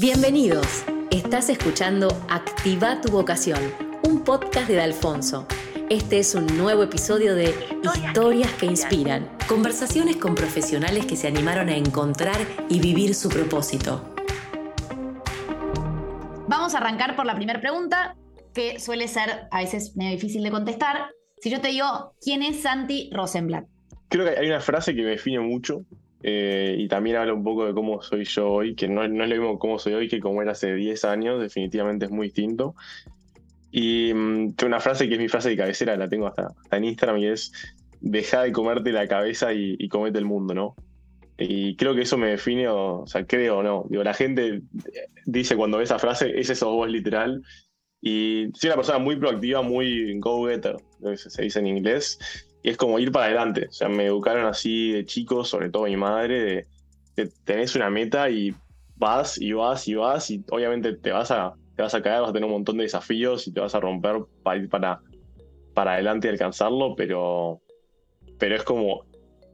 [0.00, 0.82] Bienvenidos.
[1.10, 3.60] Estás escuchando Activa tu vocación,
[4.02, 5.46] un podcast de Alfonso.
[5.90, 11.68] Este es un nuevo episodio de Historias que inspiran, conversaciones con profesionales que se animaron
[11.68, 12.38] a encontrar
[12.70, 14.02] y vivir su propósito.
[16.48, 18.16] Vamos a arrancar por la primera pregunta,
[18.54, 21.10] que suele ser a veces medio difícil de contestar.
[21.42, 23.66] Si yo te digo, ¿quién es Santi Rosenblatt?
[24.08, 25.84] Creo que hay una frase que me define mucho,
[26.22, 29.30] eh, y también habla un poco de cómo soy yo hoy, que no, no es
[29.30, 32.74] lo mismo cómo soy hoy que como era hace 10 años, definitivamente es muy distinto.
[33.70, 36.84] Y mm, que una frase que es mi frase de cabecera, la tengo hasta, en
[36.84, 37.52] Instagram, y es,
[38.00, 40.74] deja de comerte la cabeza y, comete el mundo, ¿no?
[41.38, 43.86] Y creo que eso me define, o, sea, creo o no.
[43.88, 44.62] Digo, la gente
[45.24, 47.42] dice cuando ve esa frase, es eso vos literal.
[48.02, 50.76] Y soy una persona muy proactiva, muy go-getter,
[51.16, 52.18] se dice en inglés.
[52.62, 53.66] Y es como ir para adelante.
[53.68, 56.66] O sea, me educaron así de chico, sobre todo mi madre, de
[57.16, 58.54] que tenés una meta y
[58.96, 62.30] vas y vas y vas y obviamente te vas a, te vas a caer, vas
[62.30, 65.00] a tener un montón de desafíos y te vas a romper para ir para,
[65.74, 67.62] para adelante y alcanzarlo, pero,
[68.38, 69.04] pero es como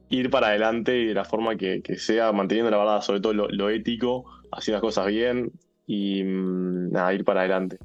[0.09, 3.71] ir para adelante y de la forma que, sea, manteniendo la verdad, sobre todo lo,
[3.71, 5.53] ético, haciendo las cosas bien
[5.87, 7.79] y mm, nada, ir para adelante.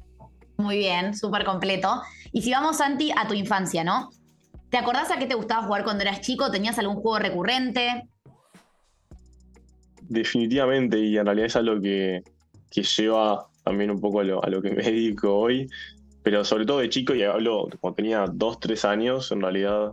[0.56, 2.02] Muy bien, súper completo.
[2.32, 4.10] Y si vamos, Santi, a tu infancia, ¿no?
[4.72, 6.50] ¿Te acordás a qué te gustaba jugar cuando eras chico?
[6.50, 8.08] ¿Tenías algún juego recurrente?
[10.00, 12.22] Definitivamente, y en realidad es algo que,
[12.70, 15.68] que lleva también un poco a lo, que me dedico hoy,
[16.22, 19.92] pero sobre todo de chico, y hablo cuando tenía 2, 3 años, en realidad,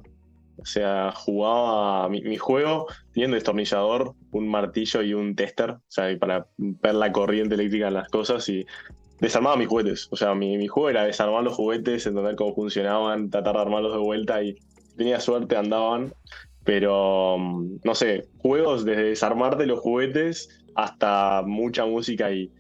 [0.55, 6.47] o sea, jugaba mi, juego teniendo destornillador, un martillo y un tester, o sea, para
[6.57, 8.65] ver la corriente eléctrica en las cosas y
[9.19, 10.07] desarmaba mis juguetes.
[10.11, 13.99] O sea, mi juego era desarmar los juguetes, entender cómo funcionaban, tratar de armarlos de
[13.99, 14.55] vuelta y
[14.99, 16.13] tenía suerte andaban,
[16.63, 22.51] pero mm, no sé, juegos desde desarmarte los juguetes hasta mucha música y,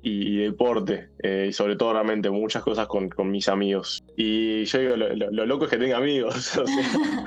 [0.00, 4.02] y, deporte, eh, y sobre todo realmente muchas cosas con, mis amigos.
[4.16, 6.52] Y yo digo, lo, loco es que tenga amigos,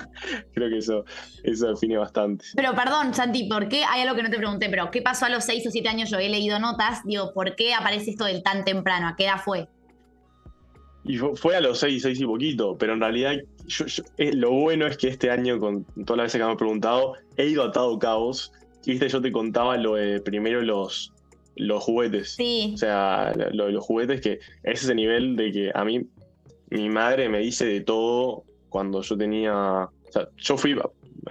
[0.54, 1.06] creo que eso,
[1.44, 2.46] eso define bastante.
[2.56, 3.84] Pero perdón, Santi, ¿por qué?
[3.84, 6.10] Hay algo que no te pregunté, pero ¿qué pasó a los 6 o 7 años?
[6.10, 9.08] Yo he leído notas, digo, ¿por qué aparece esto del tan temprano?
[9.08, 9.68] ¿A qué edad fue?
[11.08, 13.34] Y fue a los 6, 6 y poquito, pero en realidad
[14.18, 17.14] eh, lo bueno es que este año, con todas las veces que me han preguntado,
[17.38, 18.52] he ido atado caos.
[18.86, 21.14] Y viste, yo te contaba lo de primero los,
[21.56, 22.32] los juguetes.
[22.32, 22.72] Sí.
[22.74, 26.02] O sea, lo de los juguetes que es ese nivel de que a mí,
[26.70, 29.54] mi madre me dice de todo cuando yo tenía.
[29.54, 30.76] O sea, yo fui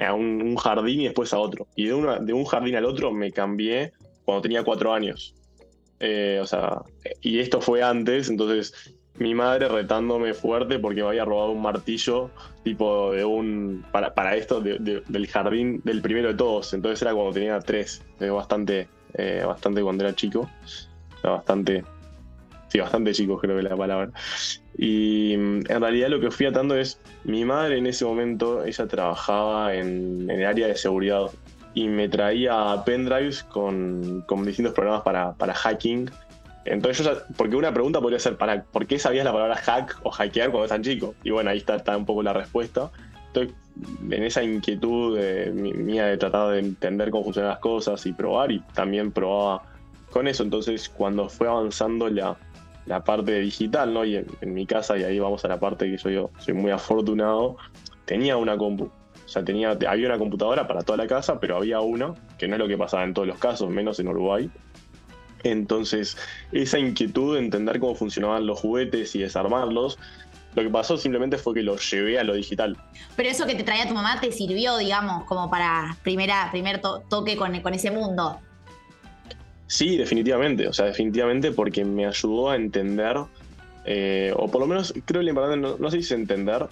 [0.01, 1.67] a un, jardín y después a otro.
[1.75, 3.93] Y de, una, de un jardín al otro me cambié
[4.25, 5.35] cuando tenía cuatro años.
[6.01, 6.83] Eh, o sea,
[7.23, 12.31] y esto fue antes, entonces mi madre retándome fuerte porque me había robado un martillo
[12.65, 16.75] tipo de un para, para esto del jardín del primero de todos.
[16.75, 20.51] Entonces era cuando tenía tres bastante eh, bastante cuando era chico.
[21.23, 21.85] Bastante
[22.69, 24.11] sí bastante chico creo que la palabra.
[24.77, 28.87] Y mm, en realidad lo que fui atando es mi madre en ese momento ella
[28.87, 31.31] trabajaba en, el área de seguridad
[31.75, 36.11] y me traía pendrives con, con distintos programas para, para hacking
[36.65, 40.11] entonces, yo porque una pregunta podría ser, ¿para, ¿por qué sabías la palabra hack o
[40.11, 41.15] hackear cuando tan chico?
[41.23, 42.91] Y bueno, ahí está, está un poco la respuesta.
[43.27, 43.53] Estoy
[44.11, 45.19] en esa inquietud
[45.53, 49.63] mía de tratar de entender cómo funcionan las cosas y probar, y también probaba
[50.11, 50.43] con eso.
[50.43, 52.37] Entonces, cuando fue avanzando la,
[52.87, 54.05] la parte digital, ¿no?
[54.05, 56.71] Y en, mi casa, y ahí vamos a la parte que yo, yo soy muy
[56.71, 57.57] afortunado,
[58.05, 58.85] tenía una compu.
[58.85, 62.55] O sea, tenía, había una computadora para toda la casa, pero había una, que no
[62.55, 64.51] es lo que pasaba en todos los casos, menos en Uruguay,
[65.45, 66.17] entonces,
[66.53, 69.99] esa inquietud de entender cómo funcionaban los juguetes y desarmarlos,
[70.55, 72.77] lo que pasó simplemente fue que los llevé a lo digital.
[73.17, 77.37] Pero eso que te traía tu mamá te sirvió, digamos, como para primera, primer toque
[77.37, 78.41] con, con ese mundo.
[79.67, 80.69] Sí, definitivamente.
[80.69, 83.17] O sea, definitivamente porque me ayudó a entender,
[83.85, 86.67] eh, o por lo menos creo que lo importante, no, sé si es entender,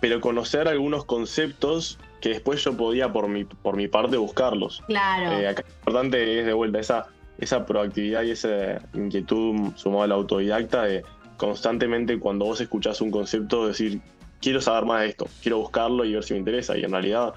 [0.00, 4.82] pero conocer algunos conceptos que después yo podía por mi, por mi parte buscarlos.
[4.88, 5.38] Claro.
[5.38, 7.06] Eh, acá lo importante es de vuelta esa
[7.38, 11.04] esa proactividad y esa inquietud sumada al autodidacta de
[11.36, 14.00] constantemente cuando vos escuchás un concepto decir,
[14.40, 16.76] quiero saber más de esto, quiero buscarlo y ver si me interesa.
[16.76, 17.34] Y en realidad,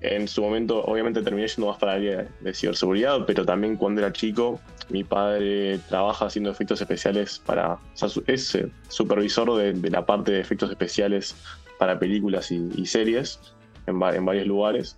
[0.00, 4.00] en su momento, obviamente terminé yendo más para el área de ciberseguridad, pero también cuando
[4.00, 7.78] era chico, mi padre trabaja haciendo efectos especiales para.
[8.26, 11.34] Es eh, supervisor de, la parte de efectos especiales
[11.78, 13.40] para películas y, series
[13.86, 14.96] en, en varios lugares.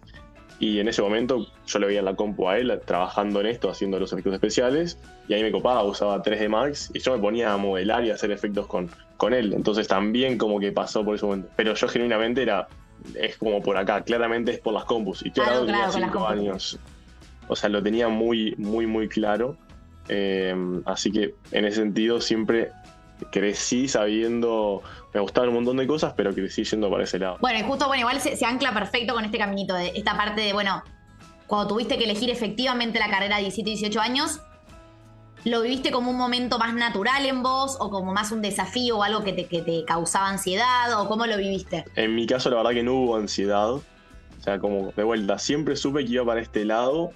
[0.61, 3.71] Y en ese momento yo le veía en la compu a él trabajando en esto,
[3.71, 7.53] haciendo los efectos especiales, y ahí me copaba, usaba 3D Max, y yo me ponía
[7.55, 9.55] a modelar y a hacer efectos con, con él.
[9.55, 11.49] Entonces también como que pasó por ese momento.
[11.57, 12.69] Pero yo genuinamente era,
[13.15, 15.25] es como por acá, claramente es por las compus.
[15.25, 16.79] Y claro, claro, tenía 5 años.
[17.49, 19.57] O sea, lo tenía muy, muy, muy claro.
[20.09, 20.55] Eh,
[20.85, 22.71] así que en ese sentido siempre
[23.33, 27.39] crecí sabiendo, me gustaban un montón de cosas, pero crecí yendo para ese lado.
[27.41, 30.41] Bueno, y justo, bueno, igual se, se ancla perfecto con este caminito, de esta parte
[30.41, 30.83] de, bueno,
[31.47, 34.41] cuando tuviste que elegir efectivamente la carrera de 17 y 18 años,
[35.45, 39.03] ¿lo viviste como un momento más natural en vos o como más un desafío o
[39.03, 41.85] algo que te, que te causaba ansiedad o cómo lo viviste?
[41.97, 43.71] En mi caso, la verdad que no hubo ansiedad.
[43.73, 43.83] O
[44.43, 47.11] sea, como de vuelta, siempre supe que iba para este lado.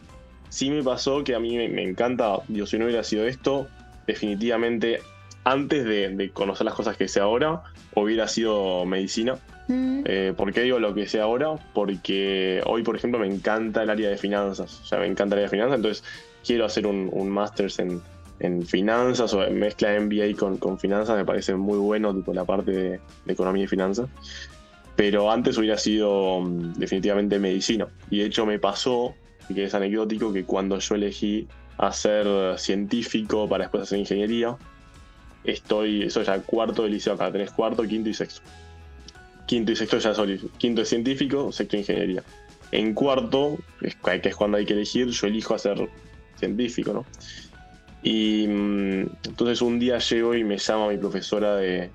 [0.49, 3.69] Sí me pasó que a mí me, me encanta, Dios, si no hubiera sido esto,
[4.07, 5.01] definitivamente
[5.45, 7.63] antes de, de conocer las cosas que sé ahora,
[7.95, 9.37] hubiera sido medicina.
[9.69, 10.03] Mm.
[10.07, 11.55] Eh, ¿Por qué digo lo que sé ahora?
[11.73, 14.81] Porque hoy, por ejemplo, me encanta el área de finanzas.
[14.83, 16.05] O sea, me encanta el área de finanzas, entonces
[16.45, 18.01] quiero hacer un, un máster en,
[18.41, 21.17] en finanzas o mezcla MBA con, con finanzas.
[21.17, 24.09] Me parece muy bueno, tipo la parte de, de economía y finanzas.
[24.97, 27.89] Pero antes hubiera sido mm, definitivamente medicina.
[28.11, 29.15] Y de hecho me pasó,
[29.53, 31.49] que es anecdótico, que cuando yo elegí
[31.79, 34.57] hacer científico para después hacer ingeniería,
[35.45, 38.41] estoy, eso ya cuarto de liceo acá, tenés cuarto, quinto y sexto.
[39.47, 42.23] Quinto y sexto ya son, quinto es científico, sexto ingeniería.
[42.73, 45.89] En cuarto, que es cuando hay que elegir, yo elijo hacer
[46.37, 47.07] científico, ¿no?
[48.03, 51.91] Y mm, entonces un día llego y me llama mi profesora de,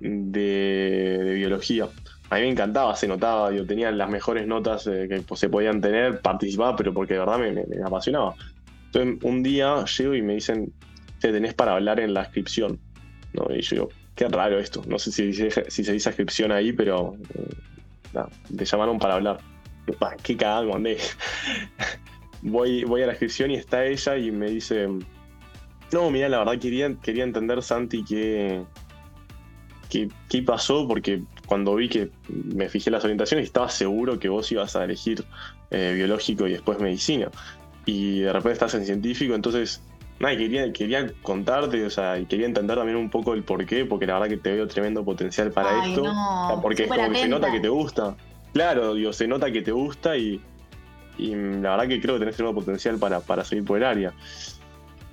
[0.00, 1.88] de, de biología.
[2.30, 5.80] A mí me encantaba, se notaba, yo tenía las mejores notas eh, que se podían
[5.80, 8.34] tener, participaba, pero porque de verdad me, me- me apasionaba.
[8.86, 10.72] Entonces un día llego y me dicen,
[11.22, 12.78] te tenés para hablar en la inscripción.
[13.32, 13.46] ¿no?
[13.54, 14.82] Y yo digo, qué raro esto.
[14.86, 18.20] No sé si, si se dice inscripción ahí, pero eh,
[18.56, 19.38] te llamaron para hablar.
[19.86, 20.98] Yo, "Pa, qué cagada mandé.
[22.42, 24.88] voy, voy a la inscripción y está ella y me dice,
[25.92, 28.62] no, mira, la verdad quería, quería entender, Santi, qué,
[29.88, 34.50] qué, qué pasó, porque cuando vi que me fijé las orientaciones estaba seguro que vos
[34.52, 35.24] ibas a elegir
[35.70, 37.30] eh, biológico y después medicina.
[37.84, 39.82] Y de repente estás en científico, entonces
[40.22, 44.06] nada, quería, quería contarte, o sea, y quería entender también un poco el porqué, porque
[44.06, 46.02] la verdad que te veo tremendo potencial para Ay, esto.
[46.04, 46.10] no,
[46.44, 48.16] O sea, porque es como que se nota que te gusta.
[48.52, 50.40] Claro, digo, se nota que te gusta y,
[51.18, 54.12] y la verdad que creo que tenés tremendo potencial para, para seguir por el área.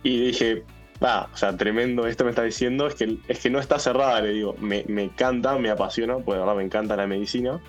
[0.04, 0.64] Y dije,
[1.04, 4.22] va, o sea, tremendo esto me está diciendo, es que, es que no está cerrada,
[4.22, 7.60] le digo, me, me encanta, me apasiona, pues de verdad me encanta la medicina.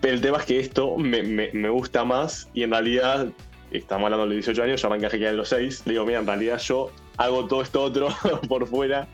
[0.00, 3.28] Pero el tema es que esto me, me- me gusta más y en realidad,
[3.70, 6.04] estamos hablando de los 18 años, yo arranqué a hackear en los 6, le digo,
[6.06, 8.08] mira, en realidad yo hago todo esto otro
[8.48, 9.08] por fuera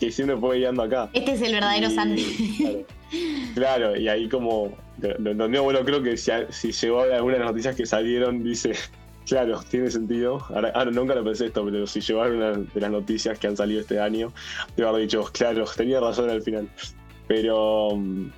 [0.00, 1.10] que siempre fue guiando acá.
[1.12, 2.24] Este es el verdadero Y- Santi.
[2.58, 2.84] Claro,
[3.54, 4.76] Claro, y ahí como.
[5.00, 8.42] Lo, único bueno, creo que si, si llegó a alguna de las noticias que salieron,
[8.44, 8.72] dice.
[9.26, 10.42] Claro, tiene sentido.
[10.54, 13.46] Ahora, ahora nunca lo pensé esto, pero si llegó a alguna de las noticias que
[13.46, 14.32] han salido este año,
[14.76, 16.68] debo haber dicho, claro, tenía razón al final.
[17.26, 17.90] Pero.
[17.96, 18.30] mm,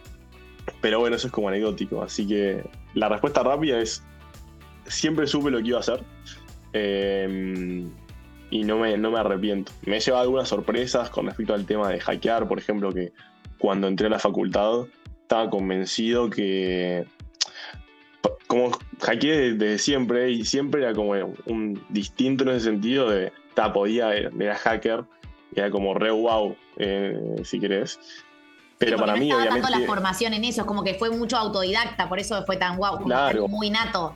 [0.81, 2.03] Pero bueno, eso es como anecdótico.
[2.03, 2.65] Así que
[2.95, 4.03] la respuesta rápida es.
[4.91, 6.03] Siempre supe lo que iba a hacer.
[6.73, 7.87] eh,
[8.53, 9.71] y no me, no me arrepiento.
[9.87, 13.13] Me he llevado algunas sorpresas con respecto al tema de hackear, por ejemplo, que
[13.59, 14.87] cuando entré a la facultad
[15.23, 17.07] estaba convencido que
[18.49, 21.13] como hackeé desde siempre y siempre era como
[21.47, 25.05] un distinto en ese sentido de ta, podía era hacker
[25.55, 28.01] era como re wow eh, si querés
[28.79, 31.11] pero Sí, para no mí obviamente tanto la formación en eso, es como que fue
[31.11, 33.29] mucho autodidacta, por eso fue tan guau, como Claro.
[33.45, 34.15] algo muy nato.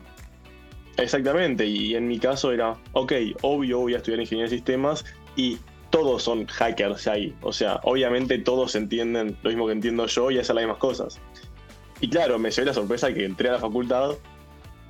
[0.97, 3.13] Exactamente, y en mi caso era, ok,
[3.43, 5.05] obvio voy a estudiar ingeniería de sistemas
[5.35, 5.59] y
[5.91, 7.35] todos son hackers ahí.
[7.43, 11.21] O sea, obviamente todos entienden lo mismo que entiendo yo y hacen las mismas cosas.
[12.01, 14.13] Y claro, me llevé la sorpresa que entré a la facultad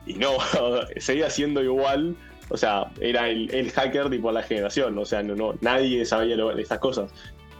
[0.06, 0.32] y no,
[0.98, 2.16] seguía siendo igual.
[2.50, 4.98] O sea, era el, el hacker tipo la generación.
[4.98, 7.10] O sea, no, no, nadie sabía lo- estas cosas.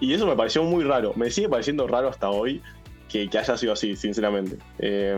[0.01, 1.13] Y eso me pareció muy raro.
[1.17, 2.61] Me sigue pareciendo raro hasta hoy
[3.09, 4.59] que, haya sido así, sinceramente.
[4.79, 5.17] Eh,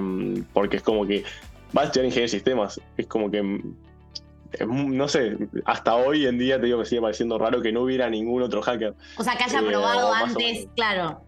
[0.52, 1.24] porque es como que
[1.76, 2.80] vas a estudiar ingeniería de sistemas.
[2.96, 3.60] Es como que.
[4.66, 8.08] No sé, hasta hoy en día te digo que sigue pareciendo raro que no hubiera
[8.08, 8.94] ningún otro hacker.
[9.18, 11.20] O sea, que haya Eh, probado antes, claro.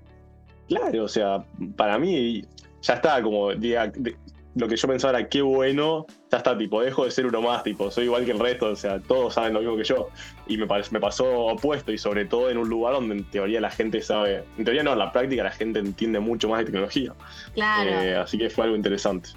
[0.68, 1.44] Claro, o sea,
[1.76, 2.42] para mí
[2.80, 4.16] ya está, como diga, de-
[4.54, 7.62] lo que yo pensaba era qué bueno, ya está, tipo, dejo de ser uno más,
[7.62, 10.08] tipo, soy igual que el resto, o sea, todos saben lo mismo que yo.
[10.46, 13.70] Y me, me pasó opuesto, y sobre todo en un lugar donde en teoría la
[13.70, 17.12] gente sabe, en teoría no, en la práctica la gente entiende mucho más de tecnología.
[17.54, 17.90] Claro.
[17.90, 19.30] Eh, así que fue algo interesante.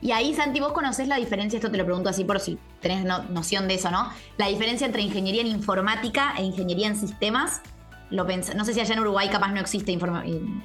[0.00, 3.04] Y ahí, Santi, vos conocés la diferencia, esto te lo pregunto así por si tenés
[3.04, 4.10] no- noción de eso, ¿no?
[4.36, 7.62] La diferencia entre ingeniería en informática e ingeniería en sistemas.
[8.10, 9.92] Lo no sé si allá en Uruguay capaz no existe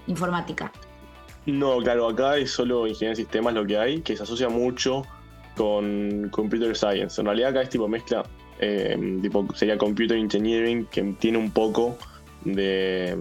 [0.08, 0.72] informática.
[1.46, 5.04] No, claro, acá es solo ingeniería de sistemas lo que hay, que se asocia mucho
[5.58, 7.20] con computer science.
[7.20, 8.24] En realidad acá es tipo mezcla,
[8.60, 11.98] eh, tipo sería computer engineering, que tiene un poco
[12.46, 13.18] de...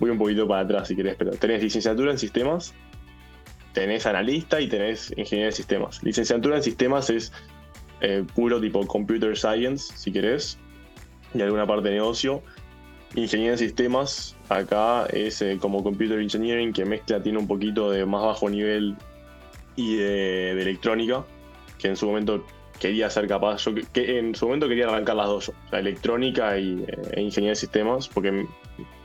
[0.00, 2.74] Voy un poquito para atrás si querés, pero tenés licenciatura en sistemas,
[3.74, 6.02] tenés analista y tenés ingeniería de sistemas.
[6.02, 7.32] Licenciatura en sistemas es
[8.00, 10.58] eh, puro tipo computer science, si querés,
[11.34, 12.42] y alguna parte de negocio.
[13.16, 18.06] Ingeniería en sistemas, acá es eh, como Computer Engineering, que mezcla, tiene un poquito de
[18.06, 18.96] más bajo nivel
[19.76, 21.24] y de, electrónica,
[21.78, 22.44] que en su momento
[22.80, 26.84] quería ser capaz, yo en su momento quería arrancar las dos, o sea, electrónica y,
[27.12, 28.46] e ingeniería de sistemas, porque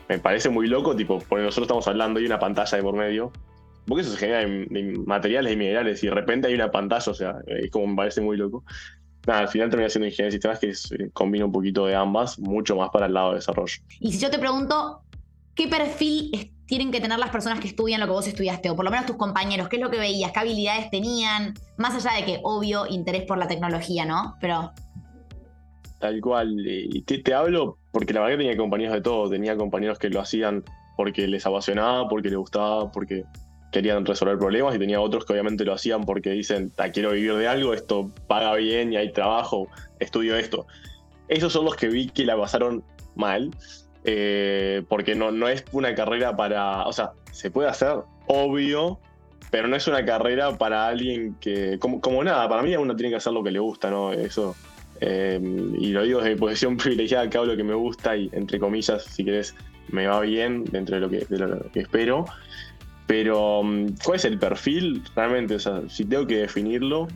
[0.07, 3.31] me parece muy loco, tipo, porque nosotros estamos hablando y una pantalla de por medio,
[3.89, 7.15] porque eso se genera de, materiales y minerales y de repente hay una pantalla, o
[7.15, 8.63] sea, es como me parece muy loco.
[9.25, 12.37] Nada, al final termina siendo ingeniería de sistemas que eh, combina un poquito de ambas,
[12.37, 13.81] mucho más para el lado de desarrollo.
[13.99, 15.01] Y si yo te pregunto,
[15.55, 18.69] ¿qué perfil tienen que tener las personas que estudian lo que vos estudiaste?
[18.69, 20.31] O por lo menos tus compañeros, ¿qué es lo que veías?
[20.31, 21.55] ¿Qué habilidades tenían?
[21.77, 24.37] Más allá de que, obvio, interés por la tecnología, ¿no?
[24.39, 24.71] Pero...
[25.99, 26.55] Tal cual.
[26.65, 29.29] Y te, hablo porque la verdad que tenía compañeros de todo.
[29.29, 30.63] Tenía compañeros que lo hacían
[30.95, 33.25] porque les apasionaba, porque les gustaba, porque
[33.71, 37.47] querían resolver problemas y tenía otros que obviamente lo hacían porque dicen, quiero vivir de
[37.47, 39.67] algo, esto paga bien y hay trabajo,
[39.99, 40.65] estudio esto.
[41.27, 42.83] Esos son los que vi que la pasaron
[43.15, 43.51] mal,
[44.03, 47.97] eh, porque no, no es una carrera para, o sea, se puede hacer,
[48.27, 48.99] obvio,
[49.51, 53.11] pero no es una carrera para alguien que, como, como nada, para mí uno tiene
[53.11, 54.11] que hacer lo que le gusta, ¿no?
[54.13, 54.55] Eso,
[55.01, 55.39] eh,
[55.79, 59.03] y lo digo desde posición privilegiada, que hago lo que me gusta y, entre comillas,
[59.03, 59.55] si querés,
[59.89, 61.09] me va bien dentro de lo
[61.71, 62.25] que espero.
[63.09, 65.01] Pero, mm, ¿cuál es el perfil?
[65.15, 65.57] Realmente,
[65.89, 67.07] si tengo que definirlo,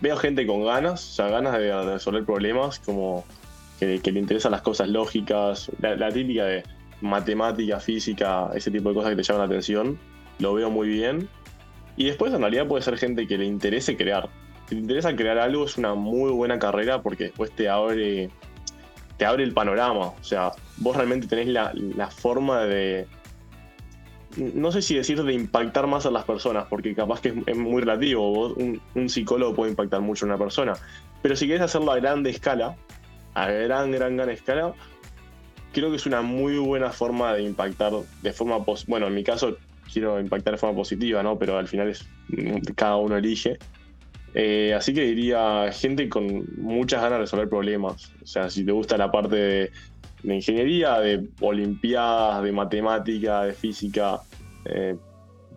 [0.00, 3.24] veo gente con ganas, o sea, ganas de, resolver problemas, como
[3.78, 6.64] que, le interesan las cosas lógicas, la, típica de
[7.00, 10.00] matemática, física, ese tipo de cosas que te llaman la atención,
[10.40, 11.28] lo veo muy bien.
[11.96, 14.28] Y después, en realidad, puede ser gente que le interese crear.
[14.68, 18.30] Si te interesa crear algo, es una muy buena carrera porque después te abre,
[19.16, 20.06] te abre el panorama.
[20.06, 23.06] O sea, vos realmente tenés la, la forma de
[24.36, 27.80] no sé si decir de impactar más a las personas, porque capaz que es, muy
[27.80, 30.74] relativo, un, psicólogo puede impactar mucho a una persona,
[31.22, 32.76] pero si quieres hacerlo a grande escala,
[33.34, 34.74] a gran, gran, gran escala,
[35.72, 39.56] creo que es una muy buena forma de impactar de forma, bueno, en mi caso
[39.92, 41.38] quiero impactar de forma positiva, ¿no?
[41.38, 42.06] Pero al final es
[42.74, 43.58] cada uno elige.
[44.34, 48.12] Eh, así que diría gente con muchas ganas de resolver problemas.
[48.22, 49.70] O sea, si te gusta la parte de
[50.24, 54.20] de ingeniería, de olimpiadas, de matemática, de física.
[54.64, 54.96] Eh,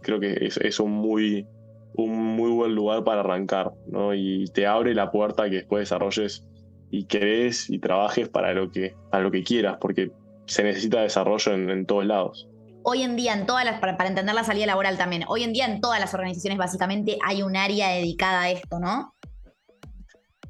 [0.02, 1.48] creo que es, un, muy,
[1.96, 4.14] un muy buen lugar para arrancar, ¿no?
[4.14, 6.46] Y te abre la puerta a que después desarrolles
[6.92, 10.12] y crees y trabajes para lo que, para lo que quieras, porque
[10.46, 12.48] se necesita desarrollo en, todos lados.
[12.84, 15.66] Hoy en día, en todas las, para entender la salida laboral también, hoy en día
[15.66, 19.14] en todas las organizaciones básicamente hay un área dedicada a esto, ¿no?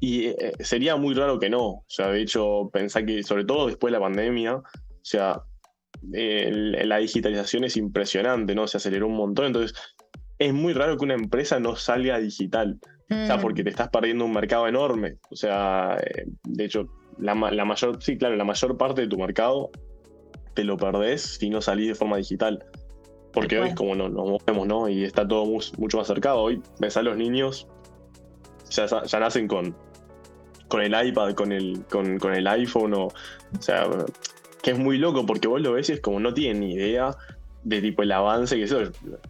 [0.00, 1.66] Y eh, sería muy raro que no.
[1.66, 4.64] O sea, de hecho, pensá que, sobre todo después de la pandemia, o
[5.02, 5.42] sea,
[6.02, 8.66] la digitalización es impresionante, ¿no?
[8.66, 9.46] Se aceleró un montón.
[9.46, 9.76] Entonces,
[10.38, 12.78] es muy raro que una empresa no salga digital.
[13.10, 13.40] O sea, mm.
[13.40, 15.16] porque te estás perdiendo un mercado enorme.
[15.30, 16.88] O sea, eh, de hecho,
[17.18, 19.70] la, mayor, sí, claro, la mayor parte de tu mercado
[20.54, 22.64] te lo perdés si no salís de forma digital.
[23.32, 24.88] Porque hoy es como nos, movemos, ¿no?
[24.88, 26.40] Y está todo mucho más cercado.
[26.40, 27.66] Hoy ves a los niños,
[28.70, 29.74] ya, ya nacen con
[30.68, 33.12] con el iPad, con el, con, el iPhone, o, o
[33.60, 33.86] sea,
[34.62, 37.16] que es muy loco porque vos lo ves y es como no tienen ni idea
[37.64, 38.82] de tipo el avance que eso.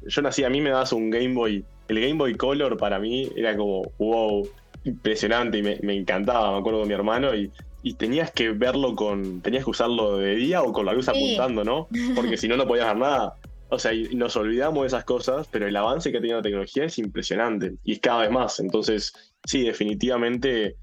[0.07, 3.29] Yo nací, a mí me das un Game Boy, el Game Boy Color para mí
[3.37, 4.49] era como, wow,
[4.85, 7.51] impresionante y me, encantaba, me acuerdo de mi hermano y,
[7.83, 11.65] y, tenías que verlo con, tenías que usarlo de día o con la luz apuntando,
[11.65, 11.89] ¿no?
[12.15, 13.35] Porque si no, no podías ver nada.
[13.71, 16.43] O sea, y nos olvidamos de esas cosas, pero el avance que ha tenido la
[16.43, 18.61] tecnología es impresionante y es cada vez más.
[18.61, 19.13] Entonces,
[19.45, 20.77] sí, definitivamente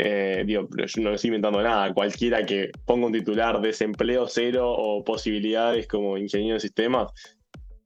[0.00, 1.92] eh, digo, yo no estoy inventando nada.
[1.92, 7.10] Cualquiera que ponga un titular desempleo cero o posibilidades como ingeniero de sistemas,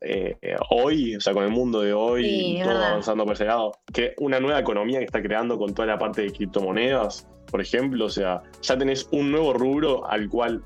[0.03, 0.37] eh,
[0.69, 4.41] hoy, o sea, con el mundo de hoy, todo avanzando por ese lado, que una
[4.41, 8.43] nueva economía que está creando con toda la parte de criptomonedas, por ejemplo, o sea,
[8.61, 10.63] ya tenés un nuevo rubro al cual,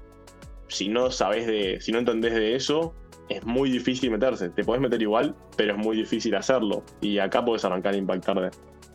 [0.67, 2.93] si no sabes de, si no entendés de eso,
[3.29, 4.49] es muy difícil meterse.
[4.49, 6.83] Te podés meter igual, pero es muy difícil hacerlo.
[7.01, 8.51] Y acá podés arrancar a impactar de,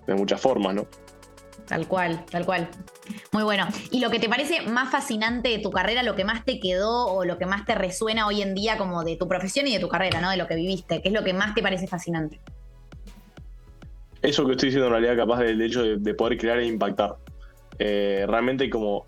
[0.08, 0.86] de muchas formas, ¿no?
[1.72, 2.68] Tal cual, tal cual.
[3.32, 3.66] Muy bueno.
[3.92, 7.06] ¿Y lo que te parece más fascinante de tu carrera, lo que más te quedó
[7.06, 9.80] o lo que más te resuena hoy en día como de tu profesión y de
[9.80, 10.30] tu carrera, ¿no?
[10.30, 11.02] De lo que viviste.
[11.02, 12.42] ¿Qué es lo que más te parece fascinante?
[14.22, 17.16] Eso que estoy diciendo en realidad capaz del hecho de, poder crear e impactar.
[17.80, 19.06] Eh, realmente como...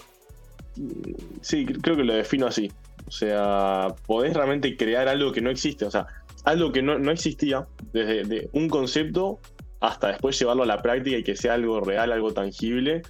[1.41, 2.71] Sí, creo que lo defino así.
[3.05, 5.83] O sea, podés realmente crear algo que no existe.
[5.83, 6.07] O sea,
[6.45, 9.41] algo que no existía desde un concepto
[9.83, 13.01] hasta después llevarlo a la práctica y que sea algo real, algo tangible,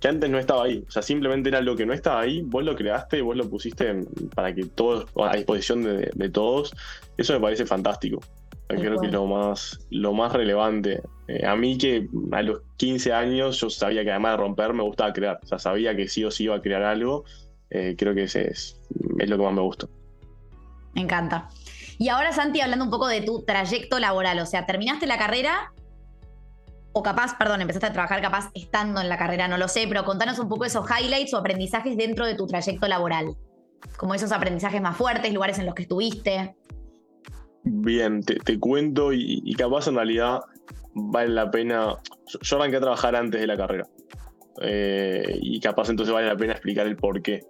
[0.00, 0.82] que antes no estaba ahí.
[0.88, 4.06] O sea, simplemente era lo que no estaba ahí, vos lo creaste, vos lo pusiste
[4.34, 6.74] para que todo a disposición de, todos.
[7.18, 8.20] Eso me parece fantástico.
[8.66, 13.12] Creo que es lo más, lo más relevante Eh, a mí que a los 15
[13.12, 16.24] años yo sabía que además de romper me gustaba crear, o sea, sabía que sí
[16.24, 17.24] o sí iba a crear algo,
[17.70, 18.80] eh, creo que ese es,
[19.18, 19.88] es lo que más me gustó.
[20.94, 21.48] Me encanta.
[21.98, 25.72] Y ahora, Santi, hablando un poco de tu trayecto laboral, o sea, terminaste la carrera
[26.98, 30.02] o capaz, perdón, empezaste a trabajar capaz estando en la carrera, no lo sé, pero
[30.06, 33.36] contanos un poco esos highlights o aprendizajes dentro de tu trayecto laboral,
[33.98, 36.56] como esos aprendizajes más fuertes, lugares en los que estuviste.
[37.64, 40.40] Bien, te, cuento y, capaz en realidad
[40.94, 41.98] vale la pena.
[42.40, 43.86] Yo, arranqué a trabajar antes de la carrera.
[44.62, 47.44] Eh, y capaz entonces vale la pena explicar el por qué.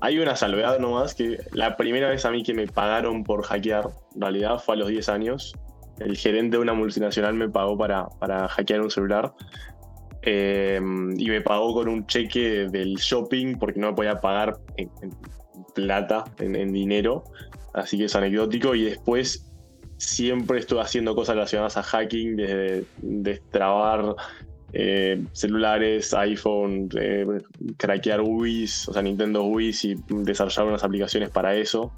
[0.00, 3.84] Hay una salvedad nomás que la primera vez a mí que me pagaron por hackear,
[4.16, 5.54] en realidad fue a los 10 años.
[5.98, 9.32] El gerente de una multinacional me pagó para, para hackear un celular.
[10.22, 10.80] Eh,
[11.16, 14.90] y me pagó con un cheque del shopping porque no me podía pagar en,
[15.74, 17.24] plata, en, dinero.
[17.74, 18.74] Así que es anecdótico.
[18.74, 19.52] Y después
[19.98, 24.16] siempre estuve haciendo cosas relacionadas a hacking, desde destrabar
[24.72, 27.26] eh, celulares, iPhone, eh,
[27.78, 31.92] craquear Wii's, o sea, Nintendo Wii's y desarrollar unas aplicaciones para eso.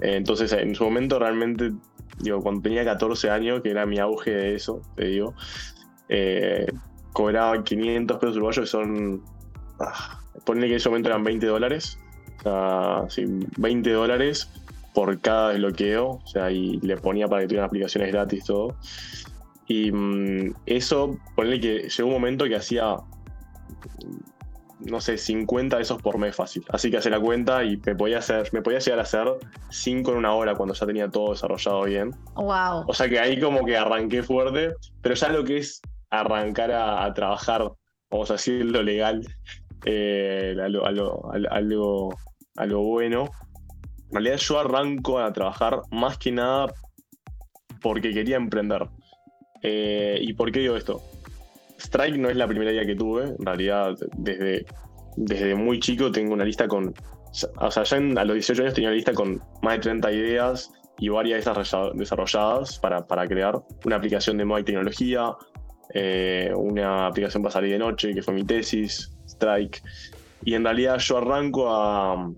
[0.00, 1.72] Eh, entonces, en su momento realmente,
[2.22, 5.34] digo, cuando tenía 14 años, que era mi auge de eso, te digo,
[7.12, 9.22] cobraba 500 pesos uruguayos, que son,
[9.80, 11.98] ah, ponle que en ese momento eran 20 dólares,
[12.38, 13.24] o sea, sí,
[13.58, 14.50] 20 dólares
[14.94, 18.76] por cada desbloqueo, o sea, y le ponía para que tuvieran aplicaciones gratis todo.
[19.66, 22.96] Y mm, eso, ponle que llegó un momento que hacía,
[24.80, 26.64] no sé, 50 de esos por mes fácil.
[26.68, 29.26] Así que hace la cuenta y me podía, hacer, me podía llegar a hacer
[29.70, 32.14] 5 en una hora cuando ya tenía todo desarrollado bien.
[32.34, 32.84] Wow.
[32.86, 37.12] O sea que ahí como que arranqué fuerte, pero ya lo que es arrancar a,
[37.14, 37.70] trabajar,
[38.10, 39.22] vamos a decirlo legal,
[39.84, 40.90] eh, a, lo, a,
[41.60, 42.10] lo,
[42.56, 43.30] a lo bueno,
[44.10, 46.66] en realidad yo arranco a trabajar más que nada
[47.80, 48.88] porque quería emprender.
[49.62, 51.00] Eh, ¿Y por qué digo esto?
[51.80, 53.24] Strike no es la primera idea que tuve.
[53.24, 54.66] En realidad, desde,
[55.16, 56.94] desde muy chico tengo una lista con.
[57.58, 60.72] O sea, ya a los 18 años tenía una lista con más de 30 ideas
[60.98, 65.32] y varias de esas desarrolladas para, para crear una aplicación de moda y tecnología,
[65.94, 69.82] eh, una aplicación para salir de noche, que fue mi tesis, Strike.
[70.44, 72.32] Y en realidad yo arranco a,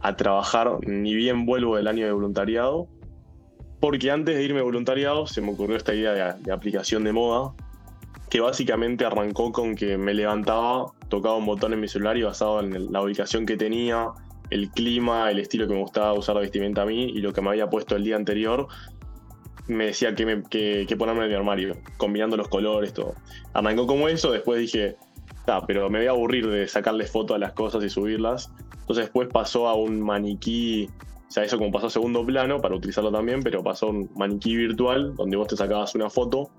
[0.00, 2.88] a trabajar, ni bien vuelvo del año de voluntariado,
[3.80, 7.52] porque antes de irme voluntariado se me ocurrió esta idea de, aplicación de moda,
[8.30, 12.60] que básicamente arrancó con que me levantaba, tocaba un botón en mi celular y basado
[12.60, 14.08] en la ubicación que tenía,
[14.50, 17.40] el clima, el estilo que me gustaba usar la vestimenta a mí y lo que
[17.40, 18.68] me había puesto el día anterior,
[19.66, 23.14] me decía que, me, que, ponerme en mi armario, combinando los colores, todo.
[23.52, 24.96] Arrancó como eso, después dije,
[25.46, 28.50] ah, pero me voy a aburrir de sacarle fotos a las cosas y subirlas.
[28.72, 30.88] Entonces después pasó a un maniquí,
[31.28, 34.10] o sea, eso como pasó a segundo plano para utilizarlo también, pero pasó a un
[34.16, 36.50] maniquí virtual donde vos te sacabas una foto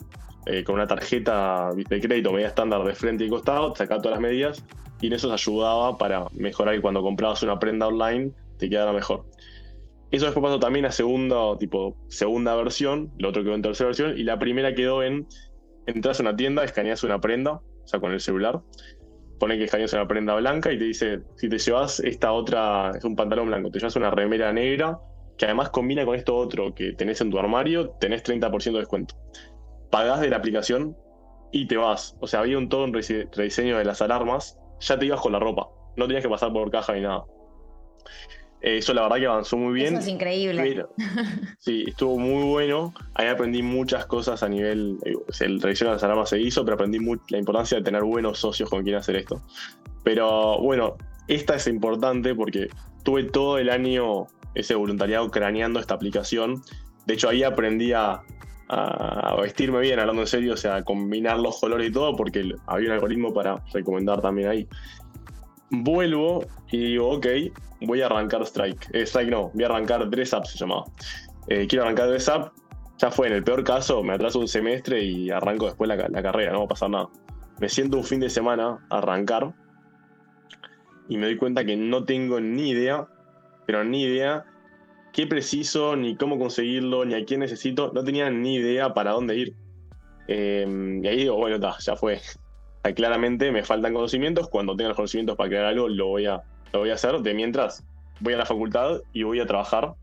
[0.45, 4.19] eh, con una tarjeta de crédito media estándar de frente y costado, te sacabas todas
[4.19, 4.63] las medidas
[5.02, 8.93] y en eso te ayudaba para mejorar y cuando comprabas una prenda online te quedara
[8.93, 9.25] mejor.
[10.12, 14.17] Eso después pasó también a segunda, tipo, segunda versión, lo otro quedó en tercera versión,
[14.17, 15.28] y la primera quedó en
[15.86, 18.62] entras a una tienda, escaneas una prenda, o sea, con el celular,
[19.39, 23.04] pone que escaneas una prenda blanca y te dice, si te llevas esta otra, es
[23.04, 24.99] un pantalón blanco, te llevas una remera negra,
[25.38, 29.15] que además combina con esto otro que tenés en tu armario, tenés 30% de descuento.
[29.89, 30.95] Pagás de la aplicación
[31.52, 32.15] y te vas.
[32.19, 35.39] O sea, había un todo un rediseño de las alarmas, ya te ibas con la
[35.39, 37.25] ropa, no tenías que pasar por caja ni nada.
[38.62, 39.93] Eso la verdad que avanzó muy bien.
[39.93, 40.86] Eso es increíble.
[41.60, 42.93] sí, estuvo muy bueno.
[43.13, 44.97] Ahí aprendí muchas cosas a nivel.
[45.06, 46.99] Eh, el revisión de las alarmas se hizo, pero aprendí
[47.30, 49.41] la importancia de tener buenos socios con quien hacer esto.
[50.04, 50.97] Pero bueno,
[51.30, 52.67] esta es importante porque
[53.04, 56.62] tuve todo el año ese voluntariado craneando esta aplicación.
[57.06, 58.23] De hecho, ahí aprendí a,
[58.69, 62.53] a vestirme bien, hablando en serio, o sea, a combinar los colores y todo, porque
[62.67, 64.67] había un algoritmo para recomendar también ahí.
[65.71, 67.27] Vuelvo y digo, ok,
[67.82, 68.89] voy a arrancar Strike.
[68.93, 70.86] Eh, Strike no, voy a arrancar Dress Up se llamaba.
[71.47, 72.51] Eh, quiero arrancar Dress Up.
[72.97, 76.51] Ya fue, en el peor caso me atraso un semestre y arranco después la, carrera,
[76.51, 77.08] no va a pasar nada.
[77.60, 79.53] Me siento un fin de semana a arrancar
[81.08, 83.08] y me doy cuenta que no tengo ni idea,
[83.65, 84.45] pero ni idea
[85.13, 87.91] qué preciso, ni cómo conseguirlo, ni a quién necesito.
[87.93, 89.54] No tenía ni idea para dónde ir.
[90.28, 92.22] Em, y ahí digo, bueno, ya fue.
[92.95, 94.50] Claramente me faltan conocimientos.
[94.50, 96.41] Cuando tenga los conocimientos para crear algo, lo voy a
[96.74, 97.84] lo voy a hacer de mientras
[98.19, 99.93] voy a la facultad y voy a trabajar.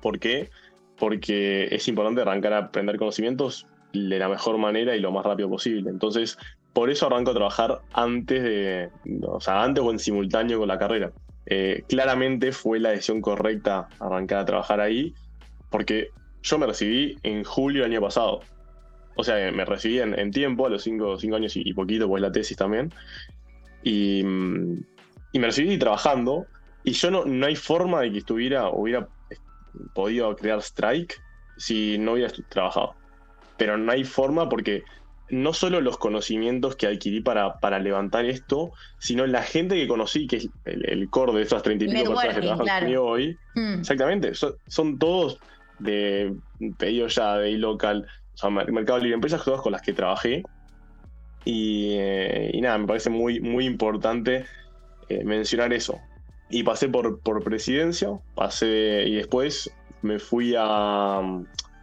[0.00, 0.50] ¿Por qué?
[0.98, 5.48] Porque es importante arrancar a aprender conocimientos de la mejor manera y lo más rápido
[5.48, 5.90] posible.
[5.90, 6.36] Entonces,
[6.72, 8.90] por eso arranco a trabajar antes de,
[9.22, 11.12] o sea, antes o en simultáneo con la carrera.
[11.46, 15.14] Eh, claramente fue la decisión correcta arrancar a trabajar ahí,
[15.70, 16.10] porque
[16.42, 18.40] yo me recibí en julio del año pasado.
[19.16, 22.32] O sea, me recibí en, tiempo, a los cinco, cinco años y, poquito, pues la
[22.32, 22.92] tesis también.
[23.82, 26.46] Y, y, me recibí trabajando.
[26.82, 29.08] Y yo no, no hay forma de que estuviera, hubiera
[29.94, 31.14] podido crear Strike
[31.56, 32.94] si no hubiera trabajado.
[33.56, 34.82] Pero no hay forma porque
[35.34, 40.26] no solo los conocimientos que adquirí para, para levantar esto, sino la gente que conocí,
[40.26, 43.36] que es el, core de esas 30 y pico personas que trabajan conmigo hoy.
[43.54, 43.80] Mm.
[43.80, 45.38] Exactamente, son, todos
[45.78, 46.34] de
[46.78, 50.42] pedido ya, de local, o sea, Mercado Libre, empresas todas con las que trabajé.
[51.44, 54.46] Y, eh, y nada, me parece muy, muy importante
[55.08, 56.00] eh, mencionar eso.
[56.48, 59.70] Y pasé por, por presidencia, pasé y después
[60.02, 61.20] me fui a.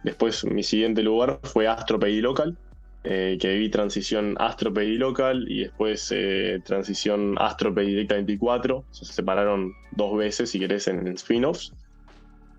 [0.04, 2.56] Después mi siguiente lugar fue Astro Local,
[3.04, 8.84] eh, que viví transición AstroPay local y después eh, transición AstroPay Directa 24.
[8.92, 11.72] se separaron dos veces, si querés, en, spin-offs.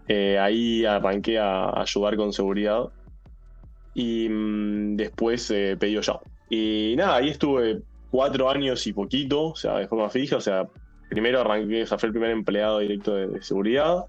[0.10, 2.90] Eh, ahí arranqué a, ayudar con seguridad
[3.94, 5.48] y mm, después
[5.80, 6.20] pedí ya.
[6.50, 10.68] Y nada, ahí estuve cuatro años y poquito, o sea, de forma fija, o sea,
[11.10, 14.04] primero arranqué, o sea, fue el primer empleado directo de seguridad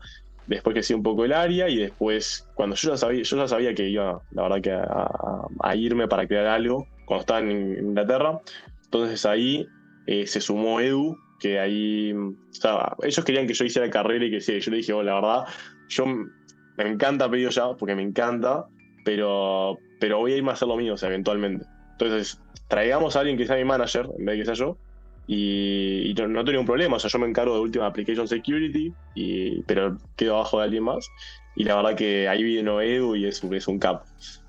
[0.47, 3.75] después crecí un poco el área y después, cuando yo ya sabía, yo ya sabía
[3.75, 8.41] que iba, la verdad, que a, irme para crear algo cuando estaba en Inglaterra.
[8.85, 9.67] Entonces ahí
[10.07, 14.41] eh, se sumó Edu, que ahí, o ellos querían que yo hiciera carrera y que
[14.41, 15.45] sí, yo le dije, oh, la verdad,
[15.89, 18.67] yo me encanta pedido ya, porque me encanta,
[19.05, 21.67] pero, pero voy a irme a hacer lo mío, eventualmente.
[21.93, 24.79] Entonces, traigamos a alguien que sea mi manager, en vez de que sea yo,
[25.27, 29.63] y, no, tenía un problema, o sea, yo me encargo de última Application Security, y,
[29.63, 31.09] pero quedo abajo de alguien más.
[31.57, 34.05] Y la verdad que ahí vino Edu y es, es un cap.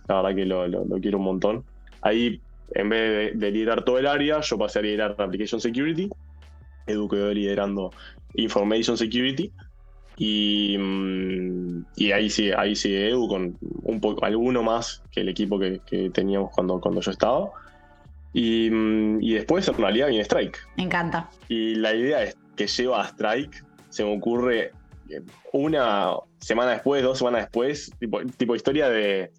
[0.08, 1.64] La verdad que lo, lo, quiero un montón.
[2.02, 2.42] Ahí,
[2.74, 6.10] en vez de, liderar todo el área, yo pasé a liderar Application Security.
[6.88, 7.92] Edu quedó liderando
[8.34, 9.52] Information Security.
[10.18, 15.30] Y, mm, y ahí sí, ahí sí Edu con un poco, alguno más que el
[15.30, 17.52] equipo que, que teníamos cuando, cuando yo estaba.
[18.36, 20.58] Mm, y, después en realidad viene Strike.
[20.76, 21.30] Me encanta.
[21.48, 24.72] Y la idea es que lleva a Strike, se me ocurre
[25.10, 25.22] eh,
[25.54, 29.32] una semana después, dos semanas después, tipo, tipo historia de,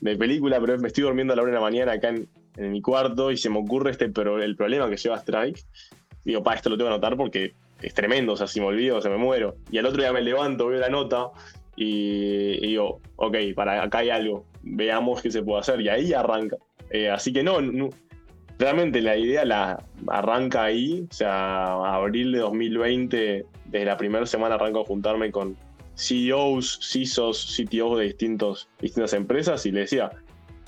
[0.00, 3.30] película, pero me estoy durmiendo a la hora de la mañana acá en, mi cuarto
[3.30, 5.62] y se me ocurre este pero el problema que lleva Strike.
[6.24, 9.00] Digo, pa, esto lo tengo que anotar porque es tremendo, o sea, si me olvido,
[9.00, 9.56] se me muero.
[9.70, 11.28] Y al otro día me levanto, veo la nota
[11.76, 15.80] y, digo, ok, para acá hay algo, veamos qué se puede hacer.
[15.80, 16.56] Y ahí arranca.
[16.90, 17.90] Eh, así que no, no
[18.58, 24.56] realmente la idea la arranca ahí, o sea, abril de 2020, desde la primera semana
[24.56, 25.56] arranco a juntarme con
[25.96, 30.10] CEOs, CISOs, CTOs de distintos, distintas empresas y le decía,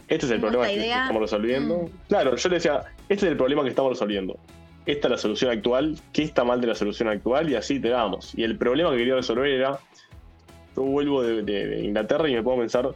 [0.08, 1.78] este es el problema que estamos resolviendo.
[1.78, 2.08] Mm.
[2.08, 4.38] Claro, yo le decía, este es el problema que estamos resolviendo.
[4.86, 7.50] Esta es la solución actual, ¿qué está mal de la solución actual?
[7.50, 8.34] Y así te damos.
[8.36, 9.78] Y el problema que quería resolver era,
[10.74, 12.90] yo vuelvo de Inglaterra y me puedo pensar,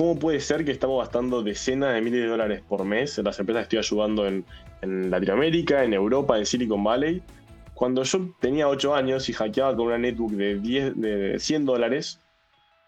[0.00, 3.38] ¿Cómo puede ser que estamos gastando decenas de miles de dólares por mes en las
[3.38, 7.22] empresas que estoy ayudando en, Latinoamérica, en Europa, en Silicon Valley?
[7.74, 12.18] Cuando yo tenía 8 años y hackeaba con una netbook de, 10, de 100 dólares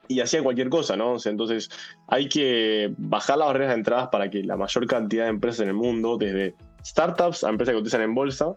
[0.08, 1.16] y hacía cualquier cosa, ¿no?
[1.22, 1.68] entonces
[2.08, 5.68] hay que bajar las barreras de entradas para que la mayor cantidad de empresas en
[5.68, 8.54] el mundo, desde startups a empresas que cotizan en bolsa,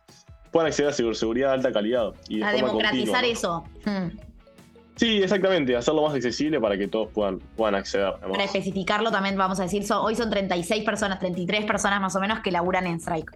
[0.54, 2.14] puedan acceder a ciberseguridad de alta calidad.
[2.30, 3.66] Y a democratizar eso.
[3.84, 4.35] Hmm.
[4.96, 8.14] Sí, exactamente, hacerlo más accesible para que todos puedan, puedan acceder.
[8.20, 12.40] Para especificarlo también vamos a decir, hoy son 36 personas, 33 personas más o menos
[12.40, 13.32] que laburan en Strike.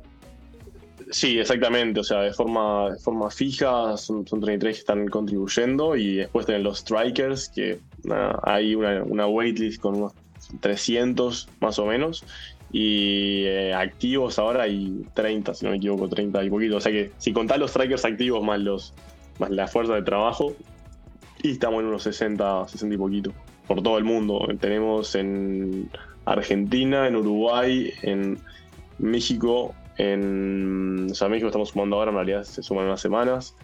[1.12, 6.18] Sí, exactamente, o sea, de forma, de forma fija son, 33 que están contribuyendo y
[6.18, 7.80] después tienen los strikers, que
[8.44, 10.14] hay una, una waitlist con unos
[10.62, 12.24] 300 más o menos
[12.72, 16.78] y eh, activos ahora hay 30, si no me equivoco, 30 y poquito.
[16.78, 18.94] O sea que si contás los strikers activos más los
[19.40, 20.54] más la fuerza de trabajo,
[21.42, 23.34] y estamos en unos 60, 60 y poquito.
[23.68, 24.48] Por todo el mundo.
[24.60, 25.90] Tenemos en
[26.26, 28.40] Argentina, en Uruguay, en
[28.98, 31.08] México, en.
[31.12, 33.56] O sea, México estamos sumando ahora, en realidad se suman unas semanas.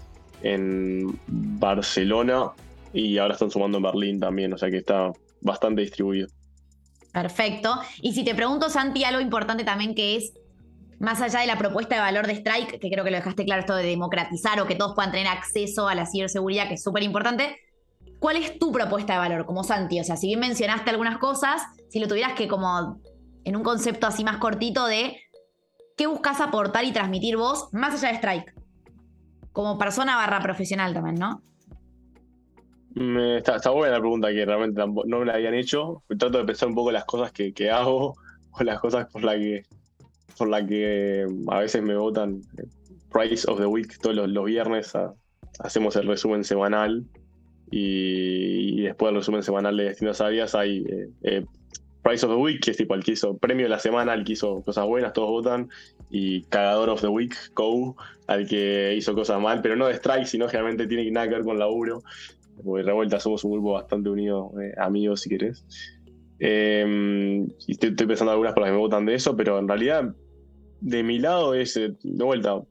[0.43, 2.51] En Barcelona
[2.93, 5.11] y ahora están sumando en Berlín también, o sea que está
[5.41, 6.27] bastante distribuido.
[7.11, 7.75] Perfecto.
[8.01, 10.33] Y si te pregunto, Santi, algo importante también que es,
[10.99, 13.61] más allá de la propuesta de valor de Strike, que creo que lo dejaste claro,
[13.61, 17.03] esto de democratizar o que todos puedan tener acceso a la ciberseguridad, que es súper
[17.03, 17.57] importante,
[18.25, 19.99] ¿Cuál es tu propuesta de valor como Santi?
[19.99, 22.99] O sea, si bien mencionaste algunas cosas, si lo tuvieras que como
[23.43, 25.19] en un concepto así más cortito de
[25.95, 28.55] qué buscas aportar y transmitir vos más allá de Strike.
[29.51, 31.43] Como persona barra profesional también, ¿no?
[33.38, 36.01] está, buena la pregunta que realmente no me la habían hecho.
[36.17, 38.15] Trato de pensar un poco las cosas que, hago
[38.53, 39.65] o las cosas por las que
[40.35, 42.41] por la que a veces me votan
[43.11, 44.93] Price of the Week todos los, viernes.
[45.59, 47.05] hacemos el resumen semanal
[47.71, 51.45] y, después del resumen semanal de distintas áreas hay eh, eh,
[52.06, 54.23] Price of the Week, que es tipo el que hizo premio de la semana, el
[54.23, 55.69] que hizo cosas buenas, todos votan,
[56.12, 57.95] y Cagador of the Week, Go,
[58.28, 61.43] al que hizo cosas mal, pero no de strike, sino generalmente tiene nada que ver
[61.43, 62.04] con laburo.
[62.63, 65.65] Porque revuelta somos un grupo bastante unido, eh, amigos si querés.
[66.39, 70.13] Eh, y estoy, pensando algunas por las que me votan de eso, pero en realidad,
[70.82, 72.62] de mi lado es, eh, de vuelta,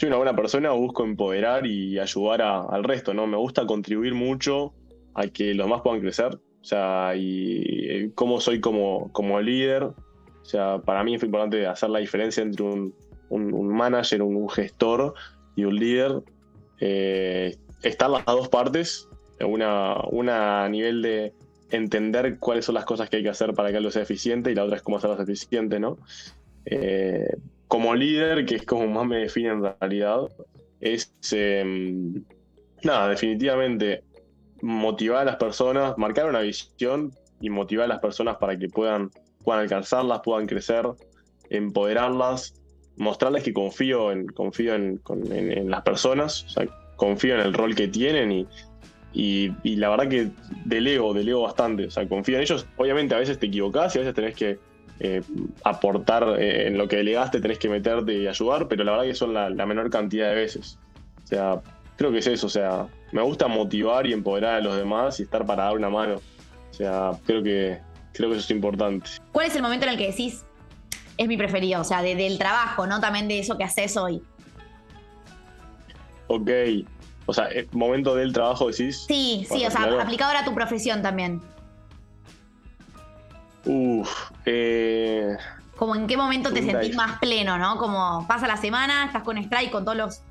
[0.00, 3.26] soy una buena persona, busco empoderar y ayudar al resto, ¿no?
[3.26, 4.72] Me gusta contribuir mucho
[5.12, 6.36] a que los demás puedan crecer.
[6.36, 9.82] O sea, y cómo soy como, como líder.
[9.82, 9.94] O
[10.42, 12.94] sea, para mí es importante hacer la diferencia entre un,
[13.28, 15.12] un, manager, un, gestor
[15.54, 16.22] y un líder.
[16.80, 19.06] Eh, las dos partes.
[19.46, 21.34] Una, una a nivel de
[21.70, 24.54] entender cuáles son las cosas que hay que hacer para que algo sea eficiente y
[24.54, 25.98] la otra es cómo hacerlo eficiente, ¿no?
[26.64, 27.36] Eh,
[27.70, 30.22] como líder, que es como más me define en realidad,
[30.80, 32.24] es, em,
[32.82, 34.02] nada, definitivamente
[34.60, 39.10] motivar a las personas, marcar una visión y motivar a las personas para que puedan,
[39.44, 40.84] puedan alcanzarlas, puedan crecer,
[41.48, 42.60] empoderarlas,
[42.96, 46.46] mostrarles que confío en, confío en, las personas,
[46.96, 48.48] confío en el rol que tienen y,
[49.62, 50.30] y, la verdad que
[50.64, 52.66] delego, delego bastante, o sea, confío en ellos.
[52.76, 54.58] Obviamente a veces te equivocás y a veces tenés que
[55.02, 55.22] eh,
[55.64, 59.14] aportar eh, en lo que delegaste, tenés que meterte y ayudar, pero la verdad que
[59.14, 60.78] son la, menor cantidad de veces.
[61.24, 61.62] O sea,
[61.96, 65.22] creo que es eso, o sea, me gusta motivar y empoderar a los demás y
[65.22, 66.16] estar para dar una mano.
[66.70, 67.80] O sea, creo que,
[68.12, 69.08] creo que eso es importante.
[69.32, 70.44] ¿Cuál es el momento en el que decís,
[71.16, 71.80] es mi preferido?
[71.80, 73.00] O sea, del trabajo, ¿no?
[73.00, 74.22] También de eso que haces hoy.
[76.26, 76.50] Ok.
[77.24, 79.06] O sea, ¿el momento del trabajo decís?
[79.08, 81.40] Sí, sí, o sea, aplicado a tu profesión también.
[83.64, 85.36] Uf, eh,
[85.76, 87.76] Como en qué momento te sentís más pleno, ¿no?
[87.76, 90.22] Como pasa la semana, estás con Strike, con todas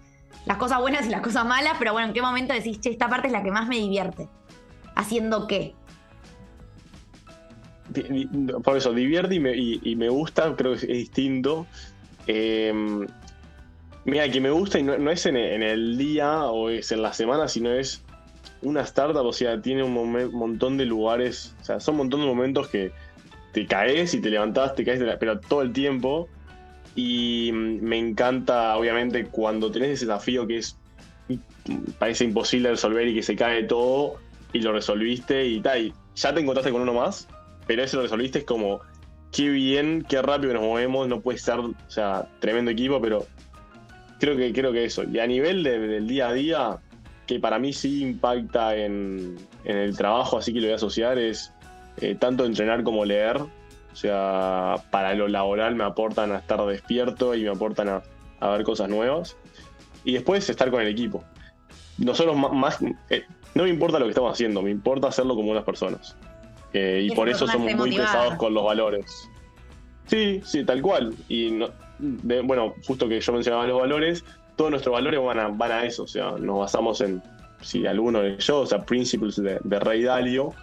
[0.45, 3.07] las cosas buenas y las cosas malas, pero bueno, ¿en qué momento decís, che, esta
[3.07, 4.27] parte es la que más me divierte?
[4.95, 5.75] ¿Haciendo qué?
[8.63, 11.65] Por eso, divierte y me, gusta, creo que es, distinto.
[12.27, 12.73] Eh,
[14.05, 17.47] mira, que me gusta y no, es en, el día o es en la semana,
[17.47, 18.03] sino es
[18.61, 19.93] una startup, o sea, tiene un
[20.33, 22.91] montón de lugares, o sea, son un montón de momentos que
[23.51, 26.27] te caes y te levantás, te caes, pero todo el tiempo.
[26.95, 30.77] Y me encanta, obviamente, cuando tenés ese desafío que es
[31.99, 34.15] parece imposible resolver y que se cae todo
[34.53, 35.93] y lo resolviste y tal.
[36.15, 37.27] ya te encontraste con uno más,
[37.67, 38.81] pero ese lo resolviste es como,
[39.31, 43.27] qué bien, qué rápido nos movemos, no puede ser, o sea, tremendo equipo, pero
[44.19, 45.03] creo que, creo que eso.
[45.03, 46.77] Y a nivel del día a día,
[47.27, 51.19] que para mí sí impacta en, en el trabajo, así que lo voy a asociar,
[51.19, 51.53] es
[52.01, 53.37] eh, tanto entrenar como leer.
[53.37, 58.01] O sea, para lo laboral me aportan a estar despierto y me aportan
[58.39, 59.35] a, ver cosas nuevas.
[60.05, 61.23] Y después estar con el equipo.
[61.97, 63.23] Nosotros más, eh,
[63.55, 66.15] no me importa lo que estamos haciendo, me importa hacerlo como unas personas.
[66.73, 69.29] Eh, y por eso somos muy pesados con los valores.
[70.05, 71.13] Sí, sí, tal cual.
[71.27, 71.59] Y
[72.43, 74.23] bueno, justo que yo mencionaba los valores,
[74.55, 76.03] todos nuestros valores van a, van a eso.
[76.03, 77.21] O sea, nos basamos en,
[77.61, 80.53] si alguno de ellos, o sea, Principles de, de Rey Dalio,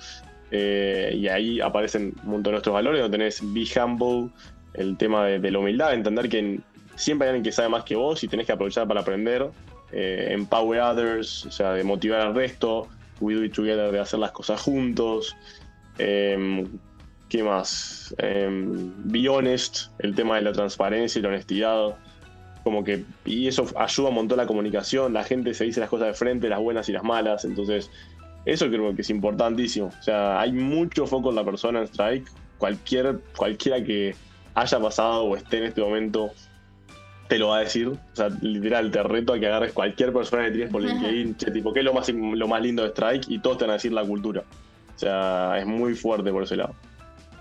[0.58, 4.30] eh, y ahí aparecen un montón de nuestros valores, donde tenés Be Humble,
[4.72, 6.60] el tema de, la humildad, entender que
[6.94, 9.50] siempre hay alguien que sabe más que vos y tenés que aprovechar para aprender,
[9.92, 12.88] eh, empower others, o sea, de motivar al resto,
[13.20, 15.36] we do it together, de hacer las cosas juntos.
[15.98, 16.66] Em,
[17.28, 18.14] ¿Qué más?
[18.18, 21.96] Em, be honest, el tema de la transparencia y la honestidad.
[22.64, 26.08] Como que, y eso ayuda un montón la comunicación, la gente se dice las cosas
[26.08, 27.90] de frente, las buenas y las malas, entonces
[28.46, 29.88] eso creo que es importantísimo.
[29.88, 32.30] O sea, hay mucho foco en la persona en Strike.
[32.58, 34.14] Cualquier, cualquiera que
[34.54, 36.30] haya pasado o esté en este momento
[37.28, 37.88] te lo va a decir.
[37.88, 41.50] O sea, literal, te reto a que agarres cualquier persona que tienes por LinkedIn, che,
[41.50, 43.24] tipo, ¿qué es lo más, lo más lindo de Strike?
[43.28, 44.44] Y todos te van a decir la cultura.
[44.94, 46.74] O sea, es muy fuerte por ese lado.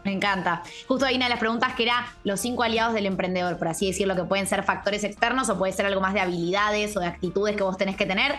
[0.03, 0.63] Me encanta.
[0.87, 3.87] Justo ahí una de las preguntas que era los cinco aliados del emprendedor, por así
[3.87, 7.07] decirlo, que pueden ser factores externos o puede ser algo más de habilidades o de
[7.07, 8.33] actitudes que vos tenés que tener.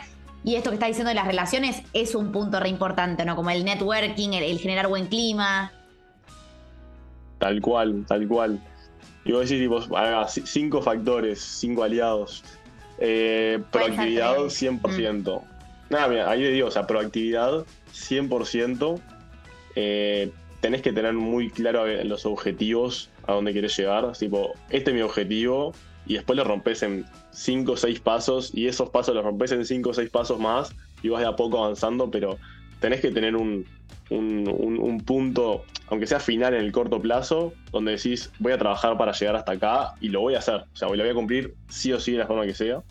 [0.46, 3.34] Y esto que está diciendo de las relaciones es un punto re importante, ¿no?
[3.34, 5.72] Como el networking, el, generar buen clima.
[7.38, 8.62] Tal cual, tal cual.
[9.24, 9.82] Y vos decís, tipo,
[10.44, 12.44] cinco factores, cinco aliados.
[13.00, 15.42] Eh, proactividad 100%.
[15.42, 15.44] Mm.
[15.90, 19.00] Nada, mira, ahí le digo, o sea, proactividad 100%.
[19.74, 20.30] Eh,
[20.60, 24.12] tenés que tener muy claro los objetivos a dónde querés llegar.
[24.12, 25.72] Tipo, este es mi objetivo,
[26.06, 27.04] y después lo rompes en
[27.36, 30.74] 5 o 6 pasos y esos pasos los rompes en 5 o 6 pasos más
[31.02, 32.38] y vas de a poco avanzando, pero
[32.80, 33.66] tenés que tener un,
[34.08, 39.12] un, punto, aunque sea final en el corto plazo, donde decís voy a trabajar para
[39.12, 41.92] llegar hasta acá y lo voy a hacer, o sea, lo voy a cumplir sí
[41.92, 42.82] o sí de la forma que sea.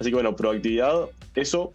[0.00, 1.72] Así que bueno, proactividad, eso.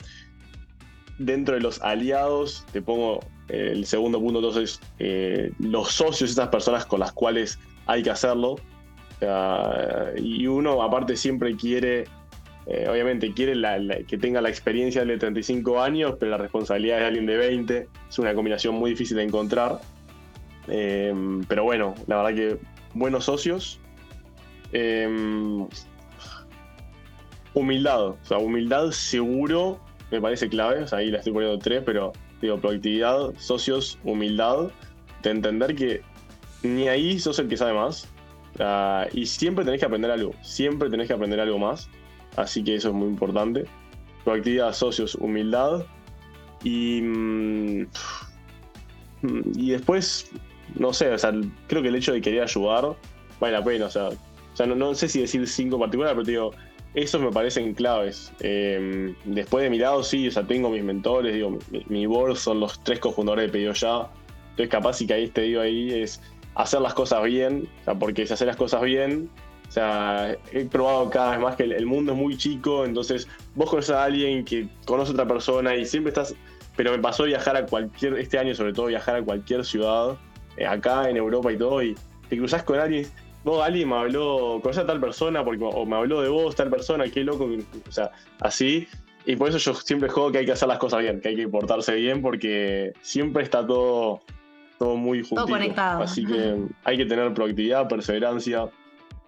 [1.19, 6.86] Dentro de los aliados te pongo El segundo punto entonces, eh, los socios, esas personas
[6.86, 8.58] con las cuales hay que hacerlo.
[10.17, 12.05] Y uno aparte siempre quiere,
[12.65, 13.53] eh, obviamente quiere
[14.05, 17.88] que tenga la experiencia de 35 años, pero la responsabilidad es de alguien de 20.
[18.10, 19.79] Es una combinación muy difícil de encontrar.
[20.67, 21.13] Eh,
[21.47, 22.58] pero bueno, la verdad que
[22.93, 23.79] buenos socios.
[27.53, 29.79] humildad, o sea, humildad seguro
[30.12, 30.84] me parece clave.
[30.84, 34.69] O sea, ahí la estoy poniendo tres, pero digo, productividad, socios, humildad,
[35.23, 36.01] de entender que
[36.63, 38.08] ni ahí sos el que sabe más.
[39.13, 41.89] Y siempre tenés que aprender algo, siempre tenés que aprender algo más.
[42.36, 43.65] Así que eso es muy importante.
[44.24, 45.86] Proactividad, socios, humildad.
[46.63, 47.88] Y, mm,
[49.56, 50.32] y después,
[50.76, 51.34] no sé, o sea,
[51.67, 52.95] creo que el hecho de querer ayudar
[53.39, 53.86] vale la pena.
[53.88, 54.17] O sea, o
[54.54, 56.52] sea no, no sé si decir cinco en particular, pero digo,
[56.93, 58.32] esos me parecen claves.
[58.41, 62.84] Em, después de mirado, sí, o sea, tengo mis mentores, digo, mi, board son los
[62.84, 64.10] tres cofundadores de Pedido Ya.
[64.52, 66.22] Entonces, capaz y que ahí te digo ahí es
[66.62, 69.30] hacer las cosas bien, o sea, porque si hacer las cosas bien,
[69.67, 73.69] o sea, he probado cada vez más que el, mundo es muy chico, entonces vos
[73.69, 76.36] conoces a alguien que conoce a otra persona y siempre estás.
[76.76, 80.17] Pero me pasó viajar a cualquier, este año sobre todo, viajar a cualquier ciudad,
[80.56, 81.95] eh, acá en Europa y todo, y
[82.30, 83.06] te cruzas con alguien
[83.43, 86.69] vos, alguien me habló, con a tal persona, porque, o me habló de vos, tal
[86.69, 87.50] persona, qué loco,
[87.88, 88.88] o sea, así.
[89.26, 91.36] Y por eso yo siempre juego que hay que hacer las cosas bien, que hay
[91.36, 94.22] que portarse bien, porque siempre está todo,
[94.80, 95.46] todo muy juntito.
[95.46, 96.04] Todo conectado.
[96.04, 98.70] Así que hay que tener proactividad, perseverancia,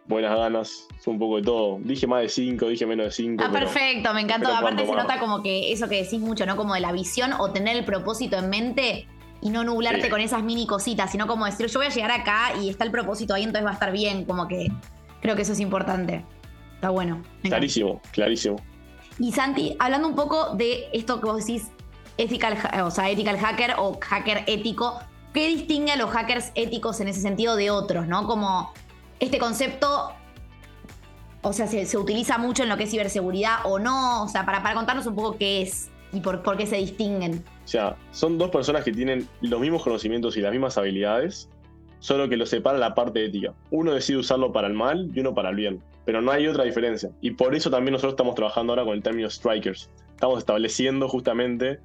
[0.08, 1.80] buenas ganas, un poco de todo.
[1.82, 3.44] Dije más de cinco, dije menos de cinco.
[3.46, 4.54] Ah, perfecto, me encantó.
[4.54, 6.56] Aparte se nota como que eso que decís mucho, ¿no?
[6.56, 9.08] Como de la visión o tener el propósito en mente
[9.42, 12.54] y no nublarte con esas mini cositas, sino como decir, yo voy a llegar acá
[12.62, 14.72] y está el propósito ahí, entonces va a estar bien, como que
[15.20, 16.24] creo que eso es importante.
[16.76, 17.22] Está bueno.
[17.44, 18.58] Clarísimo, clarísimo.
[19.20, 21.72] Y Santi, hablando un poco de esto que vos decís,
[22.18, 25.00] ethical, o sea, ethical hacker o hacker ético,
[25.34, 28.28] ¿qué distingue a los hackers éticos en ese sentido de otros, no?
[28.28, 28.74] Como
[29.20, 30.12] este concepto,
[31.41, 34.62] o sea, se, utiliza mucho en lo que es ciberseguridad o no, o sea, para,
[34.62, 37.44] para contarnos un poco qué es y por, por qué se distinguen.
[37.63, 41.50] O sea, son dos personas que tienen los mismos conocimientos y las mismas habilidades,
[42.00, 43.54] solo que los separa la parte ética.
[43.70, 46.65] Uno decide usarlo para el mal y uno para el bien, pero no hay otra
[46.65, 47.12] diferencia.
[47.22, 49.89] Y por eso también nosotros estamos trabajando ahora con el término strikers.
[50.10, 51.80] Estamos estableciendo justamente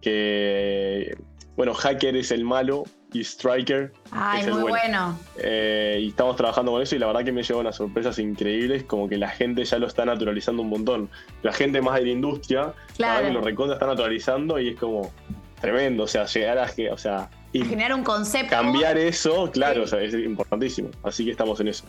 [0.00, 1.16] que,
[1.56, 3.92] bueno, hacker es el malo y Striker.
[4.10, 5.18] Ay, muy bueno.
[5.36, 8.84] Eh, y estamos trabajando con eso y la verdad que me lleva unas sorpresas increíbles,
[8.84, 11.10] como que la gente ya lo está naturalizando un montón.
[11.42, 13.26] La gente más de la industria, claro.
[13.26, 15.12] que lo recontra está naturalizando y es como
[15.60, 18.50] tremendo, o sea, llegar a, o sea, generar un concepto.
[18.50, 20.90] Cambiar eso, claro, o sea, es importantísimo.
[21.02, 21.84] Así que estamos en eso.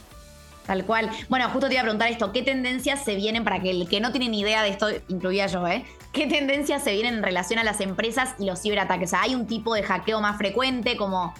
[0.65, 1.10] Tal cual.
[1.28, 3.99] Bueno, justo te iba a preguntar esto, ¿qué tendencias se vienen para que el que
[3.99, 5.84] no tiene ni idea de esto, incluía yo, ¿eh?
[6.13, 9.10] ¿Qué tendencias se vienen en relación a las empresas y los ciberataques?
[9.10, 11.34] O sea, ¿hay un tipo de hackeo más frecuente como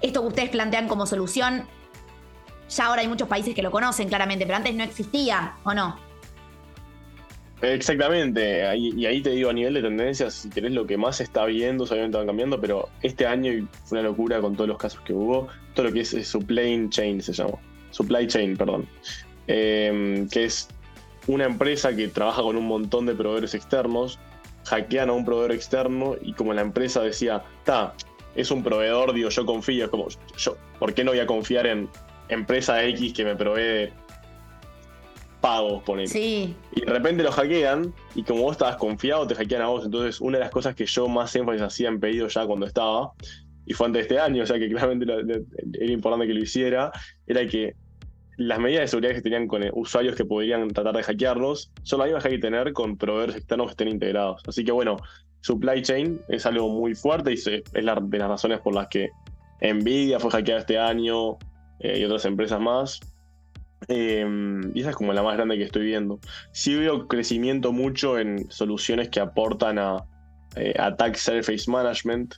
[0.00, 1.66] esto que ustedes plantean como solución?
[2.70, 5.98] Ya ahora hay muchos países que lo conocen claramente, pero antes no existía, ¿o no?
[7.60, 11.24] Exactamente, y ahí te digo a nivel de tendencias, si querés lo que más se
[11.24, 15.02] está viendo, obviamente van cambiando, pero este año fue una locura con todos los casos
[15.02, 17.58] que hubo, todo lo que es supply chain se llama
[17.90, 18.88] supply chain, perdón,
[19.46, 20.68] em, que es
[21.26, 24.18] una empresa que trabaja con un montón de proveedores externos,
[24.64, 27.94] hackean a un proveedor externo y como la empresa decía, ta,
[28.34, 31.66] es un proveedor, digo, yo confío, es como, yo, ¿por qué no voy a confiar
[31.66, 31.88] en
[32.28, 33.92] empresa X que me provee
[35.40, 36.54] pagos, por Sí.
[36.72, 39.84] Y de repente lo hackean y como vos estabas confiado, te hackean a vos.
[39.84, 43.12] Entonces, una de las cosas que yo más énfasis hacía en pedido ya cuando estaba
[43.70, 45.06] y fue antes de este año, o sea que claramente
[45.74, 46.90] era importante que lo hiciera,
[47.24, 47.76] era que
[48.36, 52.08] las medidas de seguridad que tenían con usuarios que podrían tratar de hackearlos son las
[52.08, 54.42] mismas que hay que tener con proveedores externos que estén integrados.
[54.44, 54.96] Así que bueno,
[55.42, 59.10] supply chain es algo muy fuerte y es la, de las razones por las que
[59.62, 61.38] Nvidia fue hackeada este año
[61.78, 62.98] eh, y otras empresas más.
[63.86, 66.18] Em, y esa es como la más grande que estoy viendo.
[66.50, 70.04] Sí veo crecimiento mucho en soluciones que aportan a
[70.56, 72.34] eh, Attack Surface Management,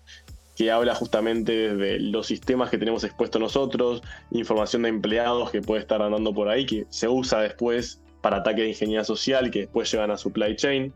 [0.57, 5.81] que habla justamente de los sistemas que tenemos expuestos nosotros, información de empleados que puede
[5.81, 9.91] estar andando por ahí, que se usa después para ataques de ingeniería social, que después
[9.91, 10.93] llegan a supply chain.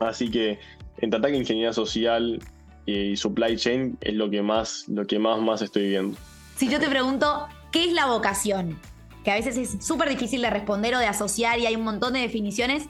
[0.00, 0.58] Así que
[0.98, 2.40] entre ataque de ingeniería social
[2.86, 6.18] y supply chain es lo que más, lo que más, más estoy viendo.
[6.56, 8.78] Si yo te pregunto, ¿qué es la vocación?
[9.22, 12.14] Que a veces es súper difícil de responder o de asociar y hay un montón
[12.14, 12.86] de definiciones.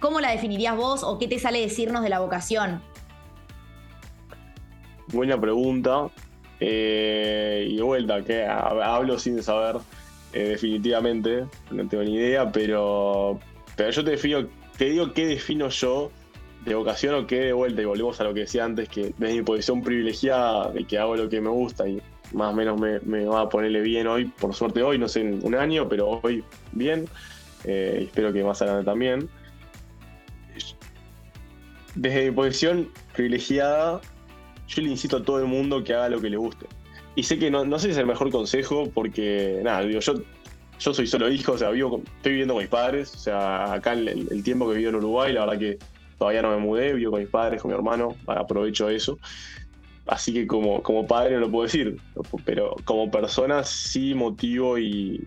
[0.00, 2.82] ¿Cómo la definirías vos o qué te sale decirnos de la vocación?
[5.14, 6.08] Buena pregunta.
[6.60, 9.76] Eh, y de vuelta, que hablo sin saber
[10.32, 13.38] eh, definitivamente, no tengo ni idea, pero,
[13.76, 16.10] pero yo te, defino, te digo qué defino yo
[16.64, 19.34] de vocación o qué de vuelta, y volvemos a lo que decía antes, que desde
[19.34, 22.00] mi posición privilegiada, de que hago lo que me gusta y
[22.32, 25.40] más o menos me, va a ponerle bien hoy, por suerte hoy, no sé, en
[25.44, 26.42] un año, pero hoy
[26.72, 27.06] bien,
[27.62, 29.28] eh, espero que más adelante también.
[31.94, 34.00] Desde mi posición privilegiada,
[34.68, 36.66] yo le insisto a todo el mundo que haga lo que le guste.
[37.16, 40.14] Y sé que no, no sé si es el mejor consejo, porque, nada, digo, yo,
[40.80, 43.92] yo soy solo hijo, o sea, vivo, estoy viviendo con mis padres, o sea, acá
[43.92, 45.78] el, el tiempo que vivo en Uruguay, la verdad que
[46.18, 49.18] todavía no me mudé, vivo con mis padres, con mi hermano, aprovecho eso.
[50.06, 51.96] Así que como, como padre no lo puedo decir,
[52.44, 55.20] pero como persona sí motivo y,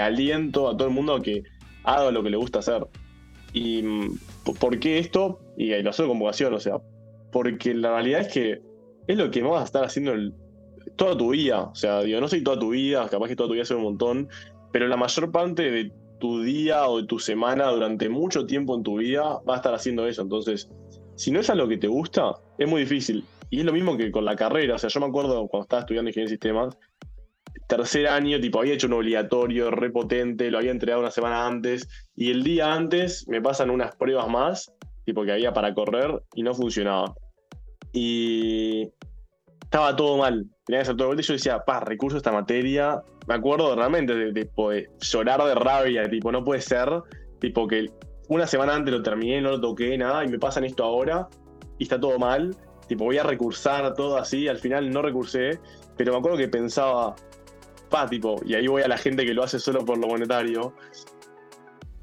[0.00, 1.44] aliento a todo el mundo a que
[1.84, 2.86] haga lo que le gusta hacer.
[3.52, 3.82] ¿Y
[4.60, 5.40] por qué esto?
[5.56, 6.78] Y lo hago con vocación, o sea,
[7.32, 8.62] porque la realidad es que
[9.06, 10.12] es lo que vas a estar haciendo
[10.96, 11.62] toda tu vida.
[11.62, 13.84] O sea, digo, no sé toda tu vida, capaz que toda tu vida sea un
[13.84, 14.28] montón,
[14.72, 18.82] pero la mayor parte de tu día o de tu semana durante mucho tiempo en
[18.82, 20.22] tu vida va a estar haciendo eso.
[20.22, 20.68] Entonces,
[21.16, 23.24] si no es a lo que te gusta, es muy difícil.
[23.50, 24.74] Y es lo mismo que con la carrera.
[24.74, 26.78] O sea, yo me acuerdo cuando estaba estudiando ingeniería de sistemas,
[27.66, 32.30] tercer año, tipo, había hecho un obligatorio repotente, lo había entregado una semana antes, y
[32.30, 34.72] el día antes me pasan unas pruebas más,
[35.08, 37.14] tipo que había para correr, y no funcionaba.
[37.92, 38.88] Y
[39.62, 40.46] estaba todo mal.
[40.66, 43.02] Tenía que hacer todo el Y yo decía, pa, recurso esta materia.
[43.26, 44.50] Me acuerdo realmente de, de,
[45.00, 46.88] llorar de rabia, tipo, no puede ser,
[47.40, 47.86] tipo, que
[48.28, 51.28] una semana antes lo terminé, no lo toqué, nada, y me pasan esto ahora,
[51.78, 52.56] y está todo mal
[52.88, 55.60] tipo, voy a recursar todo así, al final no recursé,
[55.96, 57.14] pero me acuerdo que pensaba,
[57.90, 60.72] pa, tipo, y ahí voy a la gente que lo hace solo por lo monetario,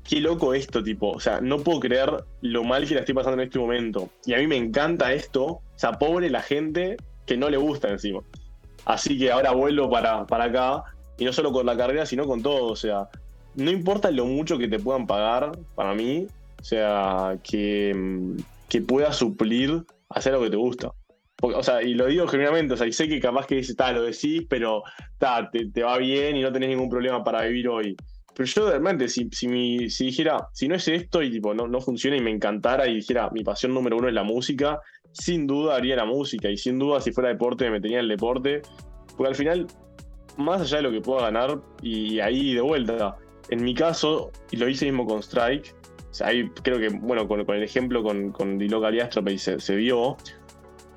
[0.07, 3.41] qué loco esto, tipo, o sea, no puedo creer lo mal que la estoy pasando
[3.41, 4.09] en este momento.
[4.25, 7.89] Y a mí me encanta esto, o sea, pobre la gente que no le gusta
[7.89, 8.21] encima.
[8.85, 10.83] Así que ahora vuelvo para, para acá,
[11.17, 13.09] y no solo con la carrera, sino con todo, o sea,
[13.55, 16.27] no importa lo mucho que te puedan pagar, para mí,
[16.59, 17.95] o sea, que,
[18.69, 20.91] que pueda suplir hacer lo que te gusta.
[21.41, 24.03] o sea, y lo digo genuinamente, o sea, y sé que capaz que dices, lo
[24.03, 24.83] decís, pero
[25.51, 27.95] te, te, va bien y no tenés ningún problema para vivir hoy.
[28.35, 31.67] Pero yo realmente, si, si, mi, si dijera, si no es esto y tipo no,
[31.67, 34.81] no funciona y me encantara y dijera, mi pasión número uno es la música,
[35.13, 36.49] sin duda haría la música.
[36.49, 38.61] Y sin duda, si fuera deporte, me en el deporte.
[39.15, 39.67] Porque al final,
[40.37, 43.15] más allá de lo que pueda ganar, y ahí de vuelta,
[43.49, 45.73] en mi caso, y lo hice mismo con Strike,
[46.21, 50.17] ahí creo que, bueno, con, el ejemplo con, con Dilo Caliastrope se, vio.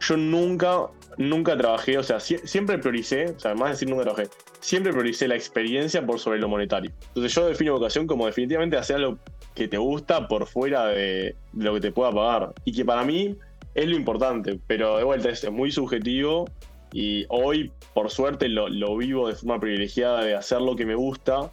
[0.00, 0.86] Yo nunca,
[1.16, 4.28] nunca trabajé, o sea, siempre prioricé, o sea, más decir nunca trabajé,
[4.60, 6.90] siempre prioricé la experiencia por sobre lo monetario.
[7.08, 9.18] Entonces yo defino vocación como definitivamente hacer lo
[9.54, 12.52] que te gusta por fuera de, lo que te pueda pagar.
[12.64, 13.36] Y que para mí
[13.74, 16.46] es lo importante, pero de vuelta es muy subjetivo
[16.92, 21.50] y hoy, por suerte, lo, vivo de forma privilegiada de hacer lo que me gusta,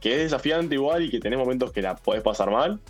[0.00, 2.80] que es desafiante igual y que tenés momentos que la podés pasar mal,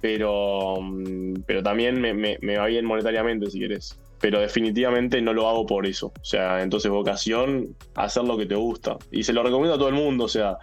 [0.00, 3.98] pero, mm, pero también me, va bien monetariamente, si querés.
[4.22, 6.12] Pero definitivamente no lo hago por eso.
[6.18, 8.96] O sea, entonces vocación, hacer lo que te gusta.
[9.10, 10.24] Y se lo recomiendo a todo el mundo.
[10.24, 10.56] O sea,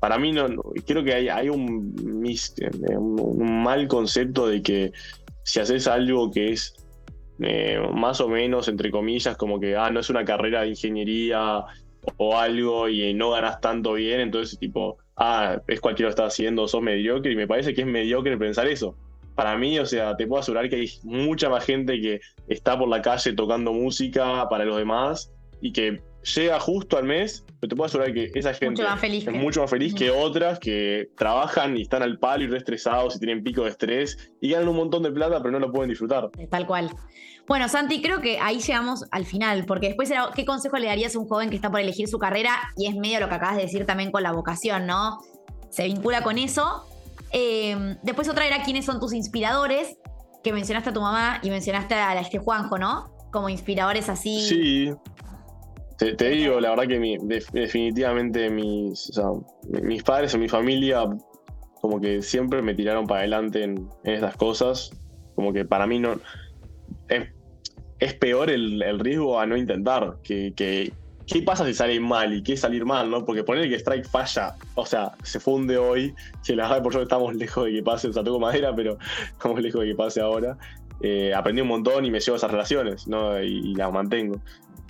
[0.00, 0.48] para mí no,
[0.86, 1.94] creo que hay, hay un,
[2.98, 4.92] un, mal concepto de que
[5.44, 6.74] si haces algo que es
[7.40, 11.64] eh, más o menos, entre comillas, como que, ah, no es una carrera de ingeniería
[12.18, 16.68] o algo y no ganas tanto bien, entonces tipo, ah, es cualquiera lo está haciendo,
[16.68, 18.96] sos mediocre, y me parece que es mediocre pensar eso.
[19.34, 22.88] Para mí, o sea, te puedo asegurar que hay mucha más gente que está por
[22.88, 26.00] la calle tocando música para los demás y que
[26.34, 29.94] llega justo al mes, pero te puedo asegurar que esa gente es mucho más feliz
[29.94, 33.70] que otras que trabajan y están al palo y re estresados y tienen pico de
[33.70, 36.30] estrés y ganan un montón de plata, pero no lo pueden disfrutar.
[36.50, 36.90] Tal cual.
[37.46, 41.14] Bueno, Santi, creo que ahí llegamos al final, porque después era, ¿qué consejo le darías
[41.14, 42.52] a un joven que está por elegir su carrera?
[42.76, 45.18] Y es medio lo que acabas de decir también con la vocación, ¿no?
[45.68, 46.86] Se vincula con eso.
[47.36, 49.98] Em, después otra era quiénes son tus inspiradores,
[50.44, 53.12] que mencionaste a tu mamá y mencionaste a este Juanjo, ¿no?
[53.32, 54.40] Como inspiradores así.
[54.40, 54.94] Sí.
[55.98, 57.18] Te, digo, la verdad que
[57.52, 59.10] definitivamente mis,
[59.82, 61.06] mis padres o mi familia
[61.80, 64.90] como que siempre me tiraron para adelante en, estas cosas.
[65.34, 66.18] Como que para mí no,
[67.98, 70.16] es, peor el, riesgo a no intentar.
[70.22, 70.92] Que,
[71.26, 73.24] ¿Qué pasa si sale mal y qué salir mal, no?
[73.24, 76.14] Porque poner que Strike falla, o sea, se funde hoy,
[76.44, 78.98] que la verdad por eso estamos lejos de que pase, o sea, toco madera, pero
[79.32, 80.56] estamos lejos de que pase ahora.
[81.00, 83.40] Eh, aprendí un montón y me llevo esas relaciones, ¿no?
[83.42, 84.40] Y, las mantengo.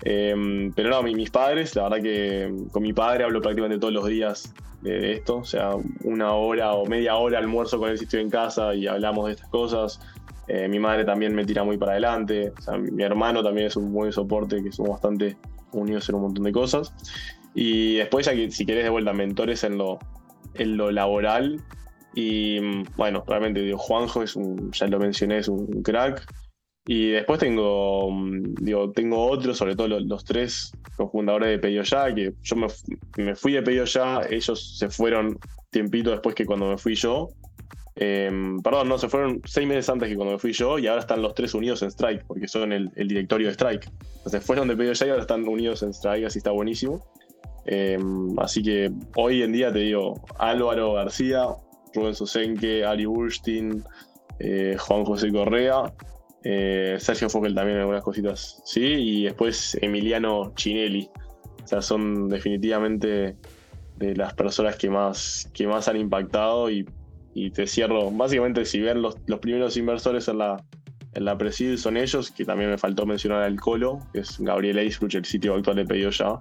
[0.03, 4.07] Em, pero no, mis padres, la verdad que con mi padre hablo prácticamente todos los
[4.07, 5.70] días de, esto, o sea,
[6.03, 9.32] una hora o media hora almuerzo con él si estoy en casa y hablamos de
[9.32, 10.01] estas cosas.
[10.47, 12.53] Eh, mi madre también me tira muy para adelante.
[12.93, 15.37] mi, hermano también es un buen soporte, que somos bastante
[15.75, 16.93] unidos en un montón de cosas.
[17.55, 19.99] Y después, si querés de vuelta mentores en lo,
[20.55, 21.62] en lo laboral,
[22.14, 26.25] Y mm, bueno, realmente digo, Juanjo es un, ya lo mencioné, es un crack.
[26.87, 32.14] Y después tengo, mm, digo, tengo otros, sobre todo los, tres cofundadores de Pedido Ya,
[32.14, 32.66] que yo me,
[33.16, 35.39] me, fui de Pedido Ya, ellos se fueron
[35.70, 37.29] tiempito después que cuando me fui yo.
[37.97, 41.01] Em, perdón, no, se fueron seis meses antes que cuando me fui yo y ahora
[41.01, 43.90] están los tres unidos en Strike, porque son el, directorio de Strike.
[44.16, 47.07] Entonces fueron de Ya y ahora están unidos en Strike, así está buenísimo.
[47.66, 51.47] Em, así que hoy en día te digo, Álvaro García,
[51.95, 53.84] Rubén Sosenque, Ari Burstein,
[54.38, 55.92] eh, Juan José Correa
[56.45, 61.09] eh, Sergio Fockel también algunas cositas, sí, y después Emiliano Chinelli.
[61.64, 63.36] O sea, son definitivamente
[63.97, 66.86] de las personas que más, que más han impactado y,
[67.51, 68.11] te cierro.
[68.11, 70.62] Básicamente, si ven los, primeros inversores en la,
[71.14, 74.78] en la Presid son ellos, que también me faltó mencionar al Colo, que es Gabriel
[74.78, 76.41] Eisbruch, el sitio actual de Pedido Ya.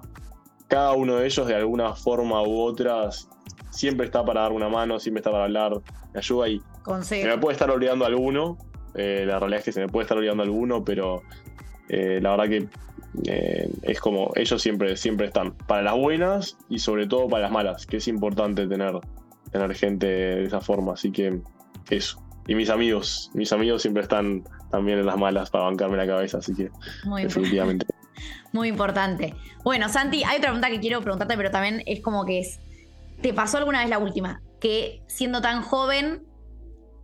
[0.67, 3.09] Cada uno de ellos, de alguna forma u otra,
[3.69, 5.81] siempre está para dar una mano, siempre está para hablar,
[6.13, 6.61] me ayuda y
[7.11, 8.57] me puede estar olvidando alguno,
[8.95, 11.23] eh, la realidad es que se me puede estar olvidando alguno, pero
[11.89, 12.67] eh, la verdad que
[13.25, 17.51] eh, es como ellos siempre, siempre están para las buenas y sobre todo para las
[17.51, 18.93] malas, que es importante tener,
[19.53, 20.93] tener gente de esa forma.
[20.93, 21.39] Así que
[21.89, 22.21] eso.
[22.47, 26.39] Y mis amigos, mis amigos siempre están también en las malas para bancarme la cabeza,
[26.39, 26.69] así que
[27.21, 27.85] definitivamente.
[28.51, 29.33] Muy importante.
[29.63, 32.59] Bueno, Santi, hay otra pregunta que quiero preguntarte, pero también es como que es,
[33.21, 34.41] ¿te pasó alguna vez la última?
[34.59, 36.23] Que siendo tan joven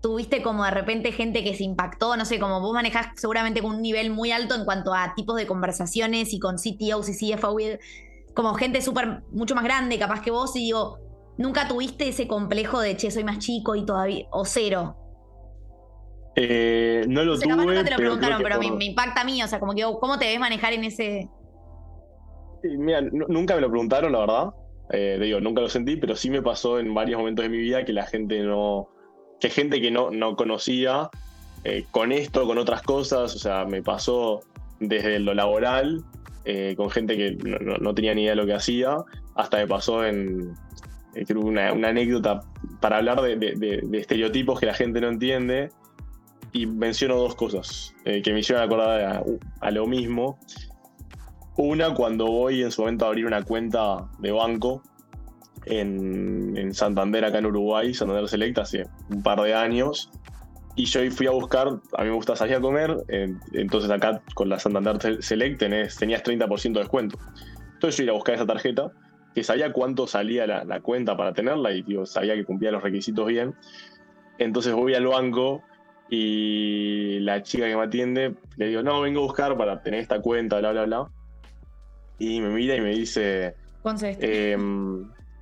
[0.01, 3.75] tuviste como de repente gente que se impactó, no sé, como vos manejás seguramente con
[3.75, 7.57] un nivel muy alto en cuanto a tipos de conversaciones y con CTOs y CFO,
[8.33, 10.99] como gente súper, mucho más grande capaz que vos y digo,
[11.39, 14.95] ¿nunca tuviste ese complejo de, che, soy más chico y todavía, o cero?
[16.35, 17.47] Eh, no lo tuve.
[17.47, 20.19] Capaz no te lo preguntaron, pero, me, impacta a mí, o sea, como que, ¿cómo
[20.19, 21.27] te ves manejar en ese...?
[22.63, 24.49] Mira, nunca me lo preguntaron, la verdad.
[24.91, 27.85] Eh, digo, nunca lo sentí, pero sí me pasó en varios momentos de mi vida
[27.85, 28.89] que la gente no
[29.39, 31.09] que gente que no, no conocía
[31.63, 34.41] eh, con esto, con otras cosas, o sea, me pasó
[34.79, 36.03] desde lo laboral,
[36.45, 37.37] eh, con gente que
[37.79, 38.97] no, tenía ni idea de lo que hacía,
[39.35, 40.53] hasta me pasó en,
[41.13, 42.41] creo una, una, anécdota
[42.79, 45.69] para hablar de, estereotipos que la gente no entiende,
[46.51, 49.23] y menciono dos cosas que me hicieron acordar a,
[49.61, 50.39] a, lo mismo.
[51.57, 54.81] Una, cuando voy en su momento a abrir una cuenta de banco,
[55.65, 60.09] en, Santander, acá en Uruguay, Santander Selecta, hace un par de años.
[60.75, 62.95] Y yo fui a buscar, a mí me gusta salir a comer,
[63.51, 67.19] entonces acá con la Santander Select tenés, tenías 30% de descuento.
[67.73, 68.91] Entonces yo iba a buscar esa tarjeta,
[69.39, 73.55] que sabía cuánto salía la, cuenta para tenerla y sabía que cumplía los requisitos bien.
[74.37, 75.63] Entonces voy al banco
[76.09, 80.21] y la chica que me atiende le digo, no, vengo a buscar para tener esta
[80.21, 81.09] cuenta, bla, bla, bla.
[82.17, 83.55] Y me mira y me dice.
[84.19, 84.57] Eh,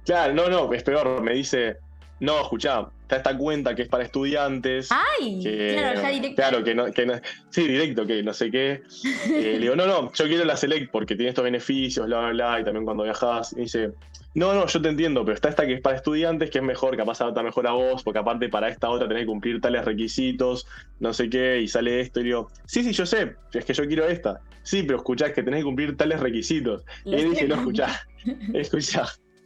[0.06, 1.22] Claro, no, no, es peor.
[1.22, 1.78] Me dice,
[2.22, 4.90] no, escuchá, está esta cuenta que es para estudiantes.
[4.92, 5.42] ¡Ay!
[5.74, 6.36] claro, ya directo.
[6.36, 7.14] Claro, que no, que no,
[7.50, 8.82] sí, directo, que no sé qué.
[9.28, 12.30] Eh, le digo, no, no, yo quiero la Select porque tiene estos beneficios, bla, bla,
[12.32, 13.54] bla, y también cuando viajas.
[13.54, 13.92] Y dice,
[14.34, 16.98] no, no, yo te entiendo, pero está esta que es para estudiantes, que es mejor,
[16.98, 20.68] capaz adapta mejor a vos, porque aparte para esta otra tenés que cumplir tales requisitos,
[21.00, 23.86] no sé qué, y sale esto, y digo, sí, sí, yo sé, es que yo
[23.86, 24.42] quiero esta.
[24.64, 26.84] Sí, pero escuchás que tenés que cumplir tales requisitos.
[27.06, 28.08] y él dice, no, escuchá,
[28.54, 29.06] escuchá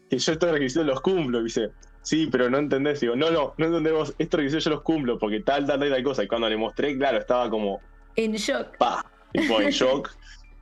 [0.09, 1.39] que yo estos requisitos los cumplo.
[1.39, 1.69] Y dice,
[2.01, 2.99] sí, pero no entendés.
[2.99, 6.03] Digo, no, no, no entendemos, estos requisitos yo los cumplo porque tal, tal, tal, tal
[6.03, 6.23] cosa.
[6.23, 7.79] Y cuando le mostré, claro, estaba como.
[8.15, 8.77] En shock.
[8.77, 10.11] Pa, tipo, en shock.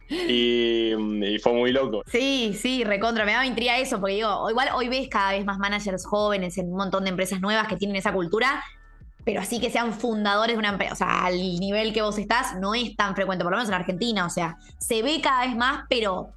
[0.09, 2.03] Y, fue muy loco.
[2.07, 3.25] Sí, sí, recontra.
[3.25, 6.67] Me daba intriga eso, porque digo, igual hoy ves cada vez más managers jóvenes en
[6.67, 8.63] un montón de empresas nuevas que tienen esa cultura,
[9.23, 10.93] pero así que sean fundadores de una empresa.
[10.93, 13.75] O sea, al nivel que vos estás, no es tan frecuente, por lo menos en
[13.75, 14.25] Argentina.
[14.25, 16.33] O sea, se ve cada vez más, pero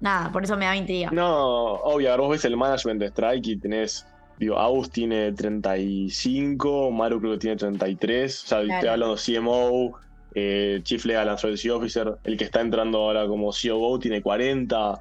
[0.00, 1.10] nada, por eso me da intriga.
[1.12, 4.06] No, obvio, vos ves el management de Strike y tenés,
[4.38, 9.98] digo, Aus tiene 35, Maru creo que tiene 33, o sea, te estoy hablando CMO,
[10.34, 15.00] eh, Chief Legal and Strategy Officer, el que está entrando ahora como COO tiene 40.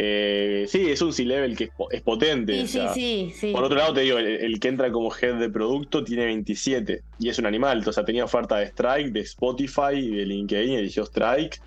[0.00, 2.68] Eh, sí, es un C-Level que es, potente.
[2.68, 6.04] Sí, sí, sí, Por otro lado, te digo, el, que entra como head de producto
[6.04, 7.82] tiene 27 y es un animal.
[7.84, 11.60] O sea, tenía oferta de Strike, de Spotify, de LinkedIn, eligió Strike.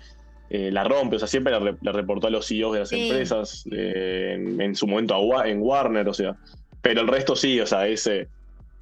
[0.54, 4.34] Eh, la rompe, o sea, siempre le, reportó a los CEOs de las empresas, eh,
[4.36, 6.36] en, su momento en Warner, o sea,
[6.82, 8.28] pero el resto sí, o sea, ese...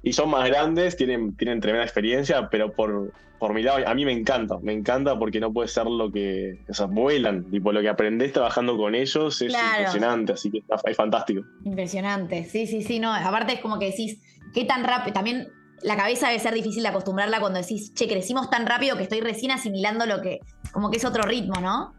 [0.03, 4.03] Y son más grandes, tienen, tienen tremenda experiencia, pero por, por mi lado, a mí
[4.03, 7.79] me encanta, me encanta porque no puede ser lo que, o sea, vuelan, tipo, lo
[7.79, 11.41] que aprendés trabajando con ellos es impresionante, así que es fantástico.
[11.63, 14.19] Impresionante, sí, sí, sí, no, aparte es como que decís,
[14.53, 15.47] qué tan rápido, también
[15.83, 19.21] la cabeza debe ser difícil de acostumbrarla cuando decís, che, crecimos tan rápido que estoy
[19.21, 20.41] recién asimilando lo que,
[20.71, 21.93] como que es otro ritmo, ¿no?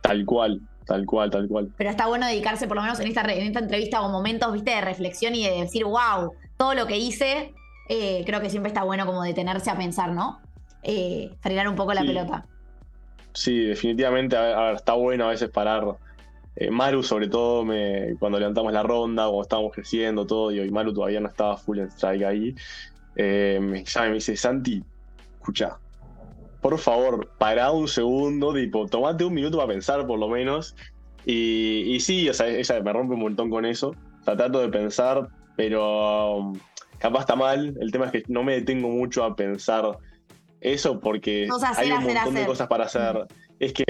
[0.00, 1.72] Tal cual, tal cual, tal cual.
[1.76, 4.70] Pero está bueno dedicarse, por lo menos en esta, en esta entrevista, a momentos, viste,
[4.70, 7.54] de reflexión y de decir, wow, todo lo que hice,
[7.88, 10.40] eh, creo que siempre está bueno como detenerse a pensar, ¿no?
[10.82, 12.46] Eh, frenar un poco la pelota.
[13.32, 14.36] Sí, definitivamente,
[14.74, 15.96] está bueno a veces parar.
[16.56, 20.92] Eh, Maru, sobre todo, me, cuando levantamos la ronda, cuando estábamos creciendo, todo, y Maru
[20.92, 22.54] todavía no estaba full en strike ahí,
[23.16, 24.84] me llama y me dice, Santi,
[25.34, 25.78] escucha,
[26.64, 30.74] por favor, pará un segundo, tipo, tomate un minuto para pensar por lo menos.
[31.26, 33.90] Y, sí, o sea, ella me rompe un montón con eso.
[33.90, 36.58] O sea, trato de pensar, pero um,
[36.96, 37.76] capaz está mal.
[37.78, 39.98] El tema es que no me detengo mucho a pensar
[40.62, 43.26] eso porque hay un montón de cosas para hacer.
[43.60, 43.84] Es que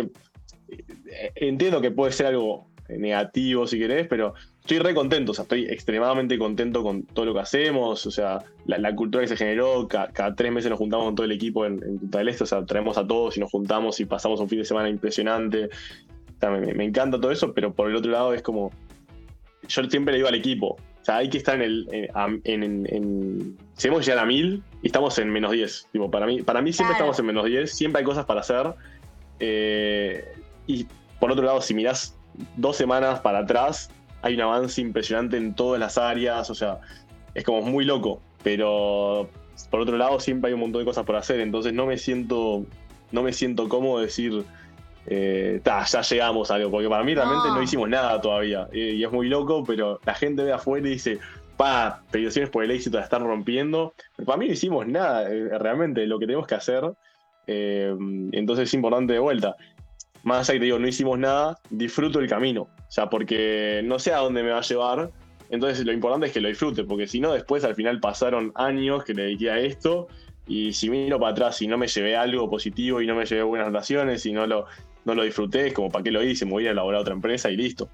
[0.66, 4.35] eh, entiendo que puede ser algo negativo si querés, pero
[4.65, 8.43] estoy re contento, o sea, estoy extremadamente contento con todo lo que hacemos, o sea,
[8.65, 11.83] la, cultura que se generó, cada tres meses nos juntamos con todo el equipo en,
[11.83, 14.49] en Punta del Este, o sea, traemos a todos y nos juntamos y pasamos un
[14.49, 15.67] fin de semana impresionante.
[15.67, 18.71] O sea, me, encanta todo eso, pero por el otro lado es como,
[19.69, 22.11] yo siempre le digo al equipo, o sea, hay que estar en el.
[22.45, 25.89] En, en, si hemos llegado a mil y estamos en menos 10.
[25.93, 28.73] Tipo, para mí, para mí siempre estamos en menos 10, siempre hay cosas para hacer.
[29.41, 30.25] Eh,
[30.67, 30.87] y
[31.21, 32.17] por otro lado, si mirás
[32.57, 33.91] dos semanas para atrás,
[34.25, 36.79] hay un avance impresionante en todas las áreas, o sea,
[37.35, 39.29] es como muy loco, pero
[39.70, 42.64] por otro lado siempre hay un montón de cosas por hacer, entonces no me siento,
[43.12, 44.43] no me siento cómodo decir,
[45.09, 49.12] eh, ya llegamos a algo, porque para mí realmente no, hicimos nada todavía, y es
[49.12, 51.18] muy loco, pero la gente ve afuera y dice,
[51.59, 55.51] pa, felicitaciones por el éxito, la están rompiendo, pero para mí no hicimos nada, eh,
[55.59, 56.83] realmente lo que tenemos que hacer,
[57.47, 57.95] eh,
[58.33, 59.55] entonces es importante de vuelta
[60.25, 62.66] más allá que te digo, no hicimos nada, disfruto el camino.
[62.89, 65.11] O sea, porque no sé a dónde me va a llevar.
[65.51, 69.05] Entonces lo importante es que lo disfrute, porque si no, después al final pasaron años
[69.05, 70.09] que le dediqué a esto.
[70.47, 73.43] Y si miro para atrás y no me llevé algo positivo y no me llevé
[73.43, 74.66] buenas relaciones y no lo,
[75.05, 77.51] no lo disfruté, es como para qué lo hice, me voy a elaborar otra empresa
[77.51, 77.89] y listo.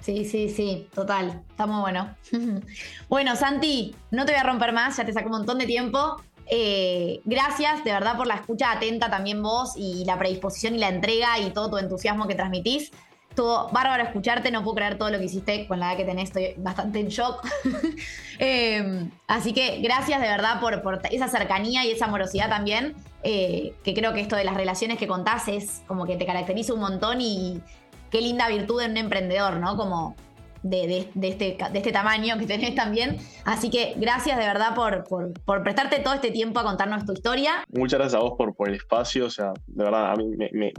[0.00, 1.42] Sí, sí, sí, total.
[1.48, 2.14] Está muy bueno.
[3.08, 6.20] bueno, Santi, no te voy a romper más, ya te saco un montón de tiempo.
[6.50, 10.88] Eh, gracias de verdad por la escucha atenta también vos y la predisposición y la
[10.88, 12.90] entrega y todo tu entusiasmo que transmitís.
[13.32, 16.24] Estuvo bárbaro escucharte, no puedo creer todo lo que hiciste con la edad que tenés,
[16.24, 17.42] estoy bastante en shock.
[18.38, 23.94] Em, así que gracias de verdad por, esa cercanía y esa amorosidad también, eh, que
[23.94, 27.22] creo que esto de las relaciones que contás es como que te caracteriza un montón
[27.22, 27.62] y
[28.10, 29.76] qué linda virtud en un emprendedor, ¿no?
[29.78, 30.14] Como
[30.62, 33.18] de, este, de este tamaño que tenés también.
[33.44, 37.64] Así que gracias de verdad por, por, prestarte todo este tiempo a contarnos tu historia.
[37.68, 39.26] Muchas gracias a vos por, por el espacio.
[39.26, 40.24] O sea, de verdad, a mí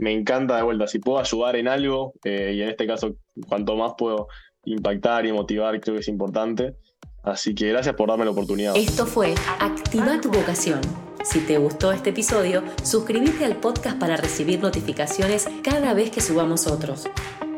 [0.00, 0.86] me, encanta de vuelta.
[0.86, 3.16] Si puedo ayudar en algo, eh, y en este caso,
[3.48, 4.28] cuanto más puedo
[4.64, 6.74] impactar y motivar, creo que es importante.
[7.22, 8.76] Así que gracias por darme la oportunidad.
[8.76, 10.80] Esto fue Activa tu vocación.
[11.24, 16.66] Si te gustó este episodio, suscríbete al podcast para recibir notificaciones cada vez que subamos
[16.66, 17.06] otros.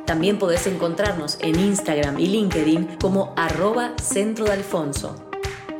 [0.07, 5.16] También podés encontrarnos en Instagram y LinkedIn como arroba centro de Alfonso.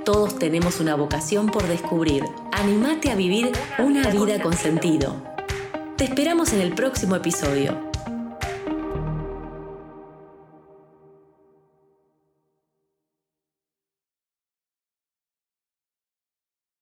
[0.05, 2.25] Todos tenemos una vocación por descubrir.
[2.53, 5.17] Animate a vivir una vida con sentido.
[5.97, 7.96] Te esperamos en el próximo episodio.